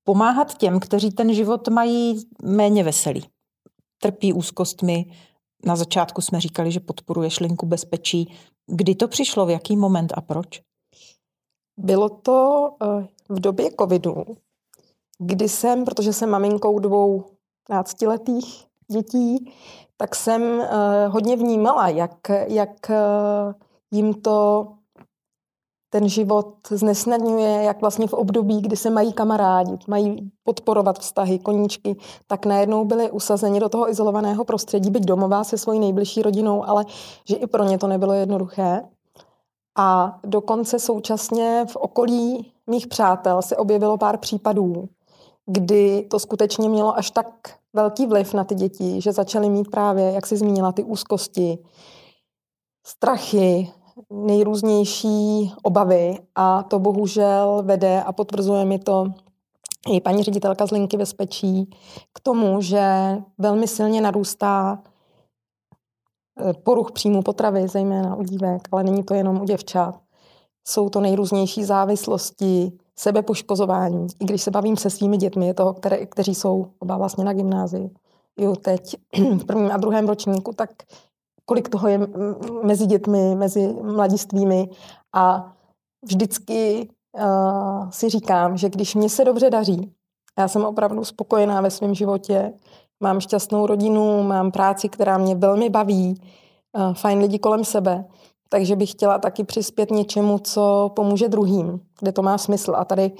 pomáhat 0.06 0.58
těm, 0.58 0.80
kteří 0.80 1.12
ten 1.12 1.34
život 1.34 1.68
mají 1.68 2.26
méně 2.44 2.84
veselý? 2.84 3.26
Trpí 4.02 4.34
úzkostmi. 4.34 5.06
Na 5.66 5.76
začátku 5.76 6.22
jsme 6.22 6.40
říkali, 6.40 6.72
že 6.72 6.80
podporuješ 6.80 7.40
linku 7.40 7.66
bezpečí. 7.66 8.34
Kdy 8.68 8.96
to 8.96 9.08
přišlo, 9.08 9.46
v 9.46 9.50
jaký 9.50 9.76
moment 9.76 10.14
a 10.16 10.22
proč? 10.22 10.62
Bylo 11.78 12.10
to 12.10 12.70
eh, 12.84 13.08
v 13.30 13.40
době 13.40 13.70
covidu, 13.80 14.24
kdy 15.18 15.50
jsem, 15.50 15.86
protože 15.86 16.14
jsem 16.14 16.30
maminkou 16.30 16.80
dvou 16.80 17.26
náctiletých 17.70 18.66
dětí, 18.92 19.54
tak 19.98 20.16
jsem 20.16 20.42
uh, 20.42 20.66
hodně 21.10 21.36
vnímala, 21.36 21.90
jak, 21.90 22.30
jak 22.48 22.90
uh, 22.90 23.54
jim 23.92 24.14
to 24.14 24.68
ten 25.96 26.10
život 26.10 26.56
znesnadňuje, 26.70 27.64
jak 27.64 27.82
vlastně 27.82 28.08
v 28.08 28.14
období, 28.14 28.62
kdy 28.62 28.76
se 28.76 28.90
mají 28.90 29.14
kamarádi, 29.14 29.78
mají 29.88 30.32
podporovat 30.44 31.00
vztahy, 31.00 31.40
koníčky, 31.40 31.96
tak 32.28 32.46
najednou 32.46 32.86
byli 32.86 33.12
usazeni 33.12 33.60
do 33.60 33.70
toho 33.70 33.90
izolovaného 33.90 34.46
prostředí, 34.46 34.90
byť 34.90 35.06
domová 35.06 35.44
se 35.44 35.58
svojí 35.58 35.80
nejbližší 35.80 36.22
rodinou, 36.22 36.70
ale 36.70 36.86
že 37.30 37.36
i 37.36 37.48
pro 37.48 37.64
ně 37.64 37.78
to 37.78 37.88
nebylo 37.88 38.14
jednoduché. 38.14 38.82
A 39.78 40.20
dokonce 40.26 40.80
současně 40.80 41.66
v 41.68 41.76
okolí 41.76 42.52
mých 42.68 42.88
přátel 42.88 43.42
se 43.42 43.58
objevilo 43.58 43.98
pár 43.98 44.18
případů, 44.18 44.90
kdy 45.46 46.08
to 46.12 46.20
skutečně 46.20 46.70
mělo 46.70 46.98
až 46.98 47.12
tak 47.12 47.28
velký 47.74 48.08
vliv 48.08 48.34
na 48.34 48.44
ty 48.44 48.56
děti, 48.56 49.02
že 49.02 49.12
začaly 49.12 49.50
mít 49.50 49.72
právě, 49.72 50.12
jak 50.12 50.28
si 50.28 50.38
zmínila, 50.38 50.72
ty 50.72 50.84
úzkosti, 50.84 51.58
strachy, 52.86 53.72
nejrůznější 54.10 55.54
obavy 55.64 56.18
a 56.36 56.64
to 56.64 56.80
bohužel 56.80 57.62
vede 57.66 58.04
a 58.04 58.12
potvrzuje 58.12 58.66
mi 58.66 58.80
to 58.80 59.06
i 59.92 60.02
paní 60.02 60.24
ředitelka 60.24 60.68
z 60.68 60.72
Linky 60.72 60.98
Bezpečí 60.98 61.70
k 62.14 62.20
tomu, 62.20 62.62
že 62.62 63.18
velmi 63.38 63.68
silně 63.68 64.02
narůstá 64.02 64.84
eh, 66.40 66.54
poruch 66.54 66.92
příjmu 66.92 67.22
potravy, 67.22 67.68
zejména 67.68 68.16
u 68.16 68.24
dívek, 68.24 68.68
ale 68.72 68.84
není 68.84 69.04
to 69.04 69.14
jenom 69.14 69.42
u 69.42 69.46
děvčat. 69.46 70.00
Jsou 70.68 70.90
to 70.90 71.02
nejrůznější 71.02 71.64
závislosti, 71.64 72.72
sebepoškozování. 72.96 74.08
I 74.20 74.26
když 74.26 74.42
se 74.42 74.52
bavím 74.52 74.78
se 74.78 74.90
svými 74.90 75.18
dětmi, 75.18 75.48
je 75.48 75.54
toho, 75.54 75.74
které, 75.74 76.06
kteří 76.06 76.36
jsou 76.36 76.68
oba 76.80 76.98
vlastně 76.98 77.24
na 77.24 77.34
gymnázii, 77.34 77.90
jo, 78.38 78.56
teď 78.56 78.96
v 79.18 79.46
prvním 79.46 79.72
a 79.72 79.78
druhém 79.78 80.08
ročníku, 80.08 80.54
tak 80.54 80.70
kolik 81.46 81.70
toho 81.70 81.88
je 81.88 82.00
mezi 82.64 82.86
dětmi, 82.86 83.36
mezi 83.36 83.74
mladistvými 83.82 84.70
a 85.16 85.54
vždycky 86.06 86.90
uh, 87.14 87.90
si 87.90 88.10
říkám, 88.10 88.58
že 88.58 88.70
když 88.70 88.96
mě 88.96 89.10
se 89.10 89.26
dobře 89.26 89.50
daří, 89.50 89.92
já 90.40 90.48
jsem 90.48 90.66
opravdu 90.66 91.04
spokojená 91.04 91.62
ve 91.62 91.72
svém 91.72 91.94
životě, 91.94 92.54
mám 93.00 93.20
šťastnou 93.20 93.66
rodinu, 93.66 94.24
mám 94.24 94.52
práci, 94.52 94.90
která 94.90 95.18
mě 95.18 95.36
velmi 95.36 95.70
baví, 95.70 96.22
uh, 96.78 96.94
fajn 96.94 97.20
lidi 97.20 97.40
kolem 97.40 97.66
sebe, 97.66 98.06
takže 98.50 98.76
bych 98.76 98.92
chtěla 98.92 99.20
taky 99.20 99.44
přispět 99.44 99.92
něčemu, 99.92 100.40
co 100.40 100.92
pomůže 100.96 101.28
druhým, 101.28 101.80
kde 102.00 102.12
to 102.12 102.22
má 102.22 102.38
smysl. 102.38 102.76
A 102.76 102.86
tady 102.86 103.12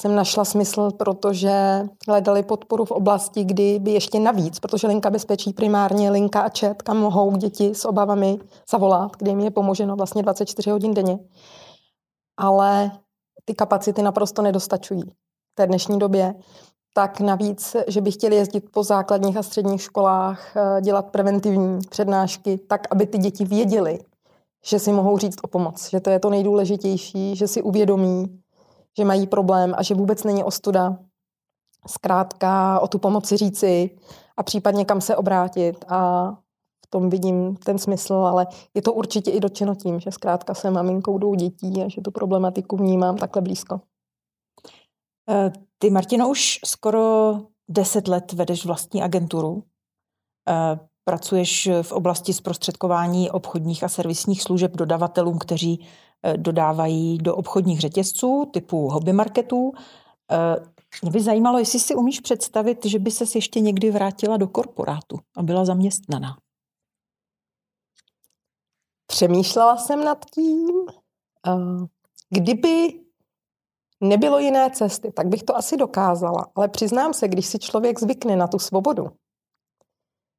jsem 0.00 0.14
našla 0.14 0.44
smysl, 0.44 0.90
protože 0.90 1.86
hledali 2.08 2.42
podporu 2.42 2.84
v 2.84 2.90
oblasti, 2.90 3.44
kdy 3.44 3.78
by 3.78 3.90
ještě 3.90 4.20
navíc, 4.20 4.60
protože 4.60 4.86
linka 4.86 5.10
bezpečí 5.10 5.52
primárně 5.52 6.10
linka 6.10 6.40
a 6.40 6.50
chat, 6.58 6.82
kam 6.82 6.96
mohou 6.96 7.36
děti 7.36 7.74
s 7.74 7.84
obavami 7.84 8.38
zavolat, 8.70 9.12
kdy 9.18 9.30
jim 9.30 9.40
je 9.40 9.50
pomoženo 9.50 9.96
vlastně 9.96 10.22
24 10.22 10.70
hodin 10.70 10.94
denně. 10.94 11.18
Ale 12.36 12.90
ty 13.44 13.54
kapacity 13.54 14.02
naprosto 14.02 14.42
nedostačují 14.42 15.02
v 15.02 15.54
té 15.54 15.66
dnešní 15.66 15.98
době. 15.98 16.34
tak 16.94 17.20
navíc, 17.20 17.76
že 17.88 18.00
by 18.00 18.10
chtěli 18.10 18.36
jezdit 18.36 18.64
po 18.70 18.82
základních 18.82 19.36
a 19.36 19.42
středních 19.42 19.82
školách, 19.82 20.56
eh, 20.56 20.80
dělat 20.80 21.10
preventivní 21.10 21.78
přednášky, 21.90 22.58
tak 22.58 22.86
aby 22.90 23.06
ty 23.06 23.18
děti 23.18 23.44
věděly, 23.44 23.98
že 24.66 24.78
si 24.78 24.92
mohou 24.92 25.18
říct 25.18 25.38
o 25.42 25.46
pomoc, 25.46 25.90
že 25.90 26.00
to 26.00 26.10
je 26.10 26.20
to 26.20 26.30
nejdůležitější, 26.30 27.36
že 27.36 27.48
si 27.48 27.62
uvědomí, 27.62 28.40
že 28.98 29.04
mají 29.04 29.26
problém 29.26 29.74
a 29.76 29.82
že 29.82 29.94
vůbec 29.94 30.24
není 30.24 30.44
ostuda 30.44 30.98
zkrátka 31.86 32.80
o 32.80 32.88
tu 32.88 32.98
pomoci 32.98 33.36
říci 33.36 33.90
a 34.36 34.42
případně 34.42 34.84
kam 34.84 35.00
se 35.00 35.16
obrátit 35.16 35.84
a 35.88 36.30
v 36.86 36.90
tom 36.90 37.10
vidím 37.10 37.56
ten 37.56 37.78
smysl, 37.78 38.14
ale 38.14 38.46
je 38.74 38.82
to 38.82 38.92
určitě 38.92 39.30
i 39.30 39.40
dotčeno 39.40 39.74
tím, 39.74 40.00
že 40.00 40.10
zkrátka 40.12 40.54
jsem 40.54 40.74
maminkou 40.74 41.18
dvou 41.18 41.34
dětí 41.34 41.82
a 41.82 41.88
že 41.88 42.00
tu 42.00 42.10
problematiku 42.10 42.76
vnímám 42.76 43.16
takhle 43.16 43.42
blízko. 43.42 43.80
Eh, 45.30 45.52
ty, 45.78 45.90
Martino, 45.90 46.28
už 46.28 46.58
skoro 46.64 47.36
deset 47.68 48.08
let 48.08 48.32
vedeš 48.32 48.66
vlastní 48.66 49.02
agenturu. 49.02 49.62
Eh, 50.48 50.78
pracuješ 51.04 51.68
v 51.82 51.92
oblasti 51.92 52.32
zprostředkování 52.32 53.30
obchodních 53.30 53.84
a 53.84 53.88
servisních 53.88 54.42
služeb 54.42 54.76
dodavatelům, 54.76 55.38
kteří 55.38 55.86
dodávají 56.36 57.18
do 57.18 57.36
obchodních 57.36 57.80
řetězců 57.80 58.50
typu 58.52 58.88
hobby 58.88 59.12
marketů. 59.12 59.72
Mě 61.02 61.10
by 61.10 61.20
zajímalo, 61.20 61.58
jestli 61.58 61.80
si 61.80 61.94
umíš 61.94 62.20
představit, 62.20 62.86
že 62.86 62.98
by 62.98 63.10
ses 63.10 63.34
ještě 63.34 63.60
někdy 63.60 63.90
vrátila 63.90 64.36
do 64.36 64.48
korporátu 64.48 65.18
a 65.36 65.42
byla 65.42 65.64
zaměstnaná. 65.64 66.38
Přemýšlela 69.06 69.76
jsem 69.76 70.04
nad 70.04 70.24
tím, 70.34 70.68
kdyby 72.30 73.00
nebylo 74.00 74.38
jiné 74.38 74.70
cesty, 74.70 75.12
tak 75.12 75.26
bych 75.26 75.42
to 75.42 75.56
asi 75.56 75.76
dokázala. 75.76 76.46
Ale 76.54 76.68
přiznám 76.68 77.14
se, 77.14 77.28
když 77.28 77.46
si 77.46 77.58
člověk 77.58 78.00
zvykne 78.00 78.36
na 78.36 78.46
tu 78.46 78.58
svobodu, 78.58 79.06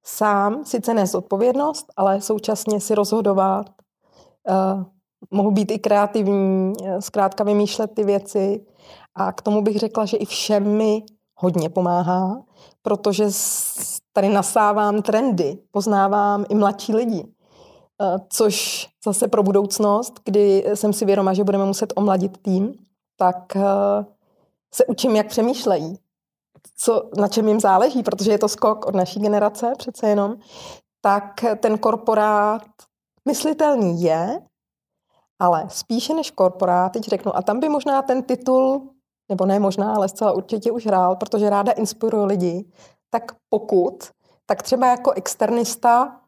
sám 0.06 0.65
sice 0.65 0.94
nes 0.94 1.15
odpovědnost, 1.15 1.86
ale 1.98 2.22
současně 2.22 2.82
si 2.82 2.96
rozhodovat, 2.96 3.65
mohu 5.32 5.52
být 5.52 5.72
i 5.72 5.80
kreativní, 5.80 6.74
uh, 6.82 7.00
zkrátka 7.00 7.44
vymýšlet 7.44 7.92
ty 7.96 8.04
věci. 8.04 8.66
A 9.16 9.32
k 9.32 9.42
tomu 9.42 9.62
bych 9.62 9.78
řekla, 9.78 10.06
že 10.06 10.18
i 10.18 10.26
všem 10.26 10.78
mi 10.78 11.04
hodně 11.36 11.70
pomáhá, 11.70 12.44
protože 12.82 13.26
tady 14.14 14.30
nasávám 14.30 15.02
trendy, 15.02 15.58
poznávám 15.72 16.46
i 16.50 16.56
mladší 16.56 16.96
lidi, 16.96 17.24
uh, 17.24 18.18
což 18.30 18.88
zase 19.06 19.28
pro 19.28 19.44
budoucnost, 19.44 20.20
kdy 20.26 20.66
jsem 20.74 20.94
si 20.94 21.06
vědoma, 21.06 21.34
že 21.34 21.44
budeme 21.44 21.66
muset 21.66 21.94
omladit 21.96 22.38
tým, 22.38 22.74
tak 23.20 23.56
eh, 23.56 24.06
se 24.74 24.86
učím, 24.86 25.16
jak 25.16 25.28
přemýšlejí, 25.28 26.00
co, 26.76 27.10
na 27.18 27.28
čem 27.28 27.48
jim 27.48 27.60
záleží, 27.60 28.04
protože 28.04 28.32
je 28.32 28.38
to 28.38 28.48
skok 28.48 28.86
od 28.86 28.96
naší 28.96 29.20
generace 29.20 29.74
přece 29.78 30.10
jenom, 30.10 30.36
tak 31.02 31.46
ten 31.60 31.78
korporát 31.78 32.62
myslitelný 33.28 34.02
je, 34.02 34.42
ale 35.39 35.65
spíše 35.67 36.13
než 36.13 36.32
korporát, 36.32 36.91
teď 36.91 37.04
řeknu, 37.04 37.36
a 37.36 37.41
tam 37.41 37.60
by 37.60 37.69
možná 37.69 38.02
ten 38.02 38.23
titul, 38.23 38.89
nebo 39.30 39.45
ne 39.45 39.60
možná, 39.60 39.95
ale 39.95 40.10
zcela 40.10 40.32
určitě 40.32 40.71
už 40.71 40.86
hrál, 40.86 41.15
protože 41.15 41.49
ráda 41.49 41.71
inspiruje 41.71 42.25
lidi, 42.25 42.65
tak 43.10 43.32
pokud, 43.49 44.10
tak 44.45 44.63
třeba 44.63 44.88
jako 44.88 45.12
externista 45.12 46.19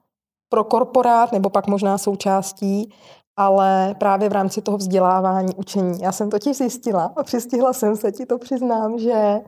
pro 0.49 0.63
korporát, 0.63 1.31
nebo 1.31 1.49
pak 1.49 1.67
možná 1.67 1.97
součástí, 1.97 2.93
ale 3.35 3.95
právě 3.99 4.29
v 4.29 4.31
rámci 4.31 4.61
toho 4.61 4.77
vzdělávání, 4.77 5.55
učení. 5.55 6.01
Já 6.01 6.11
jsem 6.11 6.29
totiž 6.29 6.57
zjistila 6.57 7.13
a 7.15 7.23
přistihla 7.23 7.73
jsem 7.73 7.95
se, 7.95 8.11
ti 8.11 8.25
to 8.25 8.37
přiznám, 8.37 8.99
že 8.99 9.39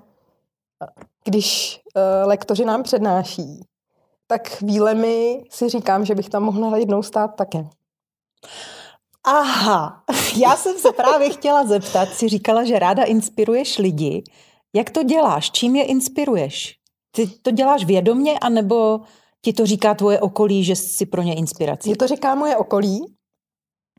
když 1.23 1.81
uh, 1.95 2.27
lektoři 2.27 2.65
nám 2.65 2.83
přednáší, 2.83 3.65
tak 4.27 4.47
chvílemi 4.49 5.43
si 5.49 5.69
říkám, 5.69 6.05
že 6.05 6.15
bych 6.15 6.29
tam 6.29 6.43
mohla 6.43 6.77
jednou 6.77 7.03
stát 7.03 7.35
také. 7.35 7.67
Aha, 9.23 10.03
já 10.37 10.55
jsem 10.55 10.77
se 10.77 10.91
právě 10.91 11.29
chtěla 11.29 11.65
zeptat, 11.65 12.09
si 12.09 12.29
říkala, 12.29 12.63
že 12.63 12.79
ráda 12.79 13.03
inspiruješ 13.03 13.77
lidi. 13.77 14.23
Jak 14.75 14.89
to 14.89 15.03
děláš? 15.03 15.51
Čím 15.51 15.75
je 15.75 15.83
inspiruješ? 15.83 16.75
Ty 17.15 17.27
to 17.27 17.51
děláš 17.51 17.85
vědomně, 17.85 18.39
anebo 18.39 18.99
ti 19.41 19.53
to 19.53 19.65
říká 19.65 19.93
tvoje 19.93 20.19
okolí, 20.19 20.63
že 20.63 20.75
jsi 20.75 21.05
pro 21.05 21.21
ně 21.21 21.35
inspirací? 21.35 21.89
Je 21.89 21.97
to 21.97 22.07
říká 22.07 22.35
moje 22.35 22.57
okolí, 22.57 23.13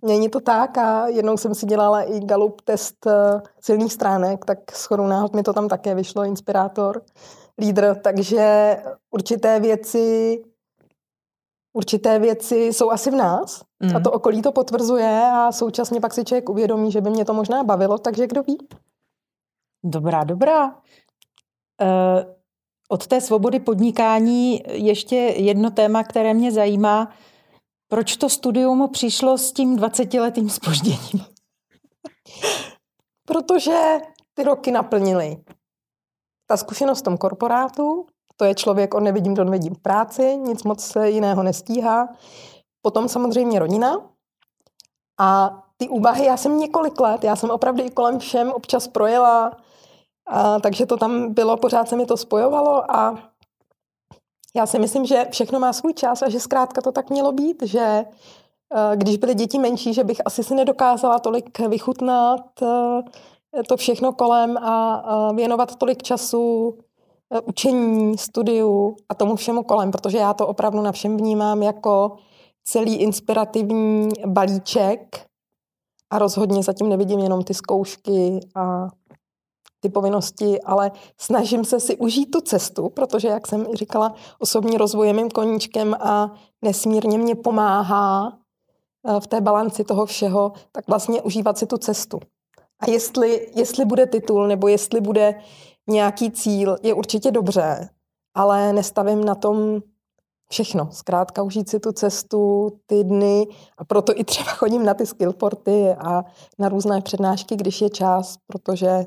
Není 0.04 0.28
to 0.28 0.40
tak 0.40 0.78
a 0.78 1.08
jednou 1.08 1.36
jsem 1.36 1.54
si 1.54 1.66
dělala 1.66 2.02
i 2.02 2.20
Galup 2.20 2.60
test 2.60 3.06
eh, 3.06 3.40
silných 3.60 3.92
stránek, 3.92 4.44
tak 4.44 4.58
shodou 4.76 5.06
náhod 5.06 5.34
mi 5.34 5.42
to 5.42 5.52
tam 5.52 5.68
také 5.68 5.94
vyšlo, 5.94 6.24
inspirátor, 6.24 7.02
lídr, 7.58 7.94
takže 8.02 8.76
určité 9.10 9.60
věci 9.60 10.38
určité 11.76 12.18
věci 12.18 12.56
jsou 12.56 12.90
asi 12.90 13.10
v 13.10 13.14
nás 13.14 13.62
mm. 13.84 13.96
a 13.96 14.00
to 14.00 14.10
okolí 14.10 14.42
to 14.42 14.52
potvrzuje 14.52 15.30
a 15.32 15.52
současně 15.52 16.00
pak 16.00 16.14
si 16.14 16.24
člověk 16.24 16.48
uvědomí, 16.48 16.92
že 16.92 17.00
by 17.00 17.10
mě 17.10 17.24
to 17.24 17.34
možná 17.34 17.64
bavilo, 17.64 17.98
takže 17.98 18.26
kdo 18.26 18.42
ví. 18.42 18.58
Dobrá, 19.84 20.24
dobrá. 20.24 20.66
Uh, 20.66 22.34
od 22.88 23.06
té 23.06 23.20
svobody 23.20 23.60
podnikání 23.60 24.62
ještě 24.66 25.16
jedno 25.16 25.70
téma, 25.70 26.04
které 26.04 26.34
mě 26.34 26.52
zajímá. 26.52 27.12
Proč 27.88 28.16
to 28.16 28.28
studium 28.28 28.88
přišlo 28.92 29.38
s 29.38 29.52
tím 29.52 29.76
20-letým 29.76 30.48
spožděním? 30.48 31.24
Protože 33.26 33.98
ty 34.34 34.44
roky 34.44 34.70
naplnily. 34.70 35.36
Ta 36.46 36.56
zkušenost 36.56 37.00
v 37.00 37.02
tom 37.02 37.16
korporátu, 37.16 38.06
to 38.36 38.44
je 38.44 38.54
člověk, 38.54 38.94
on 38.94 39.04
nevidím, 39.04 39.36
to 39.36 39.44
nevidím 39.44 39.74
v 39.74 39.78
práci, 39.78 40.36
nic 40.36 40.62
moc 40.62 40.84
se 40.84 41.10
jiného 41.10 41.42
nestíhá. 41.42 42.08
Potom 42.84 43.08
samozřejmě 43.08 43.58
rodina. 43.58 43.96
A 45.20 45.58
ty 45.76 45.88
úvahy, 45.88 46.24
já 46.24 46.36
jsem 46.36 46.58
několik 46.58 47.00
let, 47.00 47.24
já 47.24 47.36
jsem 47.36 47.50
opravdu 47.50 47.84
i 47.84 47.90
kolem 47.90 48.18
všem 48.18 48.52
občas 48.52 48.88
projela, 48.88 49.56
a, 50.26 50.60
takže 50.60 50.86
to 50.86 50.96
tam 50.96 51.32
bylo, 51.34 51.56
pořád 51.56 51.88
se 51.88 51.96
mi 51.96 52.06
to 52.06 52.16
spojovalo 52.16 52.90
a 52.90 53.18
já 54.56 54.66
si 54.66 54.78
myslím, 54.78 55.06
že 55.06 55.26
všechno 55.30 55.60
má 55.60 55.72
svůj 55.72 55.94
čas 55.94 56.22
a 56.22 56.28
že 56.28 56.40
zkrátka 56.40 56.80
to 56.80 56.92
tak 56.92 57.10
mělo 57.10 57.32
být, 57.32 57.62
že 57.62 57.80
eh, 57.80 58.96
když 58.96 59.16
byly 59.16 59.34
děti 59.34 59.58
menší, 59.58 59.94
že 59.94 60.04
bych 60.04 60.20
asi 60.24 60.44
si 60.44 60.54
nedokázala 60.54 61.18
tolik 61.18 61.58
vychutnat 61.58 62.62
eh, 62.62 63.62
to 63.68 63.76
všechno 63.76 64.12
kolem 64.12 64.56
a 64.58 65.32
věnovat 65.32 65.76
tolik 65.76 66.02
času 66.02 66.78
eh, 67.34 67.40
učení, 67.40 68.18
studiu 68.18 68.96
a 69.08 69.14
tomu 69.14 69.36
všemu 69.36 69.62
kolem, 69.62 69.90
protože 69.90 70.18
já 70.18 70.34
to 70.34 70.46
opravdu 70.46 70.82
na 70.82 70.92
všem 70.92 71.16
vnímám 71.16 71.62
jako 71.62 72.16
celý 72.64 72.96
inspirativní 72.96 74.08
balíček 74.26 75.26
a 76.10 76.18
rozhodně 76.18 76.62
zatím 76.62 76.88
nevidím 76.88 77.18
jenom 77.18 77.44
ty 77.44 77.54
zkoušky 77.54 78.40
a 78.54 78.88
ty 79.80 79.88
povinnosti, 79.88 80.60
ale 80.60 80.90
snažím 81.18 81.64
se 81.64 81.80
si 81.80 81.96
užít 81.96 82.30
tu 82.30 82.40
cestu, 82.40 82.88
protože, 82.88 83.28
jak 83.28 83.46
jsem 83.46 83.66
říkala, 83.74 84.14
osobní 84.38 84.76
rozvoj 84.76 85.06
je 85.06 85.12
mým 85.12 85.30
koníčkem 85.30 85.94
a 86.00 86.34
nesmírně 86.62 87.18
mě 87.18 87.34
pomáhá 87.34 88.38
eh, 89.08 89.20
v 89.20 89.26
té 89.26 89.40
balanci 89.40 89.84
toho 89.84 90.06
všeho, 90.06 90.52
tak 90.72 90.88
vlastně 90.88 91.22
užívat 91.22 91.58
si 91.58 91.66
tu 91.66 91.76
cestu. 91.76 92.20
A 92.80 92.90
jestli, 92.90 93.52
jestli 93.54 93.84
bude 93.84 94.06
titul 94.06 94.46
nebo 94.46 94.68
jestli 94.68 95.00
bude 95.00 95.40
nějaký 95.86 96.30
cíl, 96.30 96.76
je 96.82 96.94
určitě 96.94 97.30
dobře, 97.30 97.88
ale 98.34 98.72
nestavím 98.72 99.24
na 99.24 99.34
tom 99.34 99.82
všechno. 100.50 100.88
Zkrátka 100.92 101.42
užít 101.42 101.68
si 101.68 101.80
tu 101.80 101.92
cestu, 101.92 102.72
ty 102.86 103.04
dny 103.04 103.46
a 103.78 103.84
proto 103.84 104.12
i 104.16 104.24
třeba 104.24 104.50
chodím 104.50 104.84
na 104.84 104.94
ty 104.94 105.06
skillporty 105.06 105.90
a 105.92 106.24
na 106.58 106.68
různé 106.68 107.00
přednášky, 107.00 107.56
když 107.56 107.80
je 107.80 107.90
čas, 107.90 108.36
protože 108.46 109.06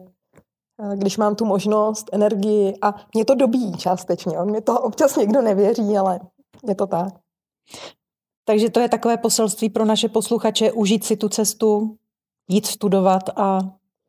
když 0.95 1.17
mám 1.17 1.36
tu 1.36 1.45
možnost, 1.45 2.10
energii 2.12 2.73
a 2.82 2.95
mě 3.13 3.26
to 3.26 3.36
dobíjí 3.36 3.78
částečně. 3.78 4.39
On 4.39 4.50
mě 4.50 4.62
to 4.62 4.82
občas 4.82 5.15
někdo 5.15 5.41
nevěří, 5.41 5.97
ale 5.97 6.19
je 6.67 6.76
to 6.76 6.88
tak. 6.88 7.13
Takže 8.45 8.69
to 8.69 8.80
je 8.80 8.89
takové 8.89 9.17
poselství 9.17 9.69
pro 9.69 9.86
naše 9.86 10.10
posluchače, 10.10 10.71
užít 10.71 11.04
si 11.04 11.17
tu 11.17 11.30
cestu, 11.30 11.97
jít 12.47 12.65
studovat 12.65 13.30
a 13.36 13.60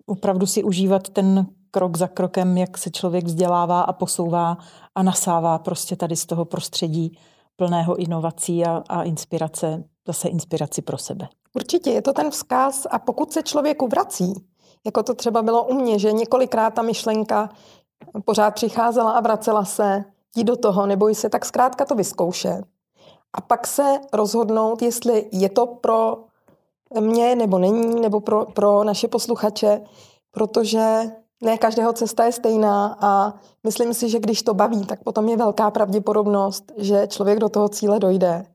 opravdu 0.06 0.46
si 0.46 0.64
užívat 0.64 1.08
ten 1.08 1.46
krok 1.70 1.96
za 1.96 2.08
krokem, 2.08 2.58
jak 2.58 2.78
se 2.78 2.90
člověk 2.90 3.24
vzdělává 3.24 3.80
a 3.80 3.92
posouvá 3.92 4.56
a 4.94 5.02
nasává 5.02 5.58
prostě 5.58 5.96
tady 5.96 6.16
z 6.16 6.26
toho 6.26 6.44
prostředí 6.44 7.18
plného 7.56 7.96
inovací 7.96 8.64
a, 8.64 8.82
a 8.88 9.02
inspirace, 9.02 9.84
zase 10.06 10.28
inspiraci 10.28 10.82
pro 10.82 10.98
sebe. 10.98 11.28
Určitě 11.54 11.90
je 11.90 12.02
to 12.02 12.12
ten 12.12 12.30
vzkaz 12.30 12.86
a 12.90 12.98
pokud 12.98 13.32
se 13.32 13.42
člověku 13.42 13.88
vrací, 13.88 14.32
jako 14.86 15.02
to 15.02 15.14
třeba 15.14 15.42
bylo 15.42 15.64
u 15.64 15.74
mě, 15.74 15.98
že 15.98 16.12
několikrát 16.12 16.74
ta 16.74 16.82
myšlenka 16.82 17.48
pořád 18.24 18.54
přicházela 18.54 19.10
a 19.12 19.20
vracela 19.20 19.64
se, 19.64 20.04
jít 20.36 20.44
do 20.44 20.56
toho, 20.56 20.86
neboj 20.86 21.14
se, 21.14 21.28
tak 21.28 21.44
zkrátka 21.44 21.84
to 21.84 21.94
vyzkoušet. 21.94 22.64
A 23.32 23.40
pak 23.40 23.66
se 23.66 24.00
rozhodnout, 24.12 24.82
jestli 24.82 25.28
je 25.32 25.48
to 25.48 25.66
pro 25.66 26.24
mě 27.00 27.36
nebo 27.36 27.58
není, 27.58 28.00
nebo 28.00 28.20
pro, 28.20 28.46
pro 28.46 28.84
naše 28.84 29.08
posluchače, 29.08 29.80
protože 30.30 31.02
ne 31.42 31.58
každého 31.58 31.92
cesta 31.92 32.24
je 32.24 32.32
stejná 32.32 32.98
a 33.00 33.34
myslím 33.64 33.94
si, 33.94 34.08
že 34.08 34.18
když 34.18 34.42
to 34.42 34.54
baví, 34.54 34.86
tak 34.86 35.02
potom 35.02 35.28
je 35.28 35.36
velká 35.36 35.70
pravděpodobnost, 35.70 36.72
že 36.76 37.06
člověk 37.06 37.38
do 37.38 37.48
toho 37.48 37.68
cíle 37.68 37.98
dojde. 37.98 38.46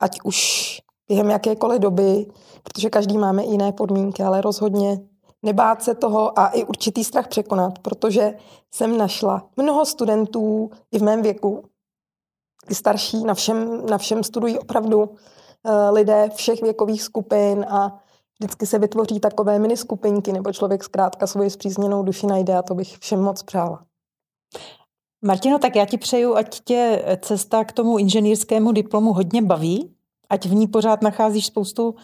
Ať 0.00 0.18
už 0.24 0.78
během 1.08 1.30
jakékoliv 1.30 1.80
doby, 1.80 2.26
protože 2.62 2.90
každý 2.90 3.18
máme 3.18 3.44
jiné 3.44 3.72
podmínky, 3.72 4.22
ale 4.22 4.40
rozhodně 4.40 5.00
nebát 5.42 5.82
se 5.82 5.94
toho 5.94 6.38
a 6.38 6.46
i 6.46 6.64
určitý 6.64 7.04
strach 7.04 7.28
překonat, 7.28 7.78
protože 7.78 8.34
jsem 8.70 8.98
našla 8.98 9.46
mnoho 9.56 9.86
studentů 9.86 10.70
i 10.92 10.98
v 10.98 11.02
mém 11.02 11.22
věku, 11.22 11.64
i 12.70 12.74
starší, 12.74 13.24
na 13.24 13.34
všem, 13.34 13.86
na 13.86 13.98
všem 13.98 14.24
studují 14.24 14.58
opravdu 14.58 15.02
uh, 15.02 15.14
lidé 15.92 16.30
všech 16.34 16.62
věkových 16.62 17.02
skupin 17.02 17.66
a 17.68 18.00
vždycky 18.38 18.66
se 18.66 18.78
vytvoří 18.78 19.20
takové 19.20 19.58
mini 19.58 19.76
skupinky, 19.76 20.32
nebo 20.32 20.52
člověk 20.52 20.84
zkrátka 20.84 21.26
svoji 21.26 21.50
zpřízněnou 21.50 22.02
duši 22.02 22.26
najde 22.26 22.56
a 22.56 22.62
to 22.62 22.74
bych 22.74 22.98
všem 22.98 23.20
moc 23.20 23.42
přála. 23.42 23.84
Martino, 25.22 25.58
tak 25.58 25.76
já 25.76 25.86
ti 25.86 25.98
přeju, 25.98 26.34
ať 26.34 26.60
tě 26.60 27.04
cesta 27.20 27.64
k 27.64 27.72
tomu 27.72 27.98
inženýrskému 27.98 28.72
diplomu 28.72 29.12
hodně 29.12 29.42
baví, 29.42 29.94
ať 30.30 30.46
v 30.46 30.54
ní 30.54 30.66
pořád 30.66 31.02
nacházíš 31.02 31.46
spoustu 31.46 31.94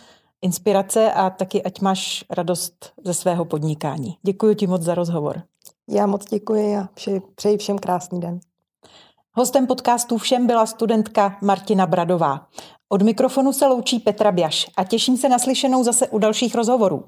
inspirace 0.42 1.12
a 1.12 1.31
taky 1.31 1.62
ať 1.62 1.81
máš 1.81 2.25
radost 2.31 2.92
ze 3.05 3.14
svého 3.14 3.44
podnikání. 3.44 4.18
Děkuji 4.23 4.55
ti 4.55 4.66
moc 4.66 4.83
za 4.83 4.94
rozhovor. 4.94 5.42
Já 5.88 6.07
moc 6.07 6.25
děkuji 6.25 6.77
a 6.77 6.88
přeji 7.35 7.59
všem 7.59 7.79
krásný 7.79 8.20
den. 8.20 8.40
Hostem 9.33 9.66
podcastu 9.66 10.18
všem 10.18 10.47
byla 10.47 10.66
studentka 10.66 11.38
Martina 11.42 11.87
Bradová. 11.87 12.47
Od 12.92 13.03
mikrofonu 13.03 13.53
se 13.53 13.66
loučí 13.66 13.99
Petra 13.99 14.33
Běš 14.33 14.70
a 14.77 14.85
těším 14.85 15.16
se 15.16 15.29
na 15.29 15.38
slyšenou 15.38 15.85
zase 15.85 16.09
u 16.09 16.18
dalších 16.18 16.55
rozhovorů. 16.55 17.05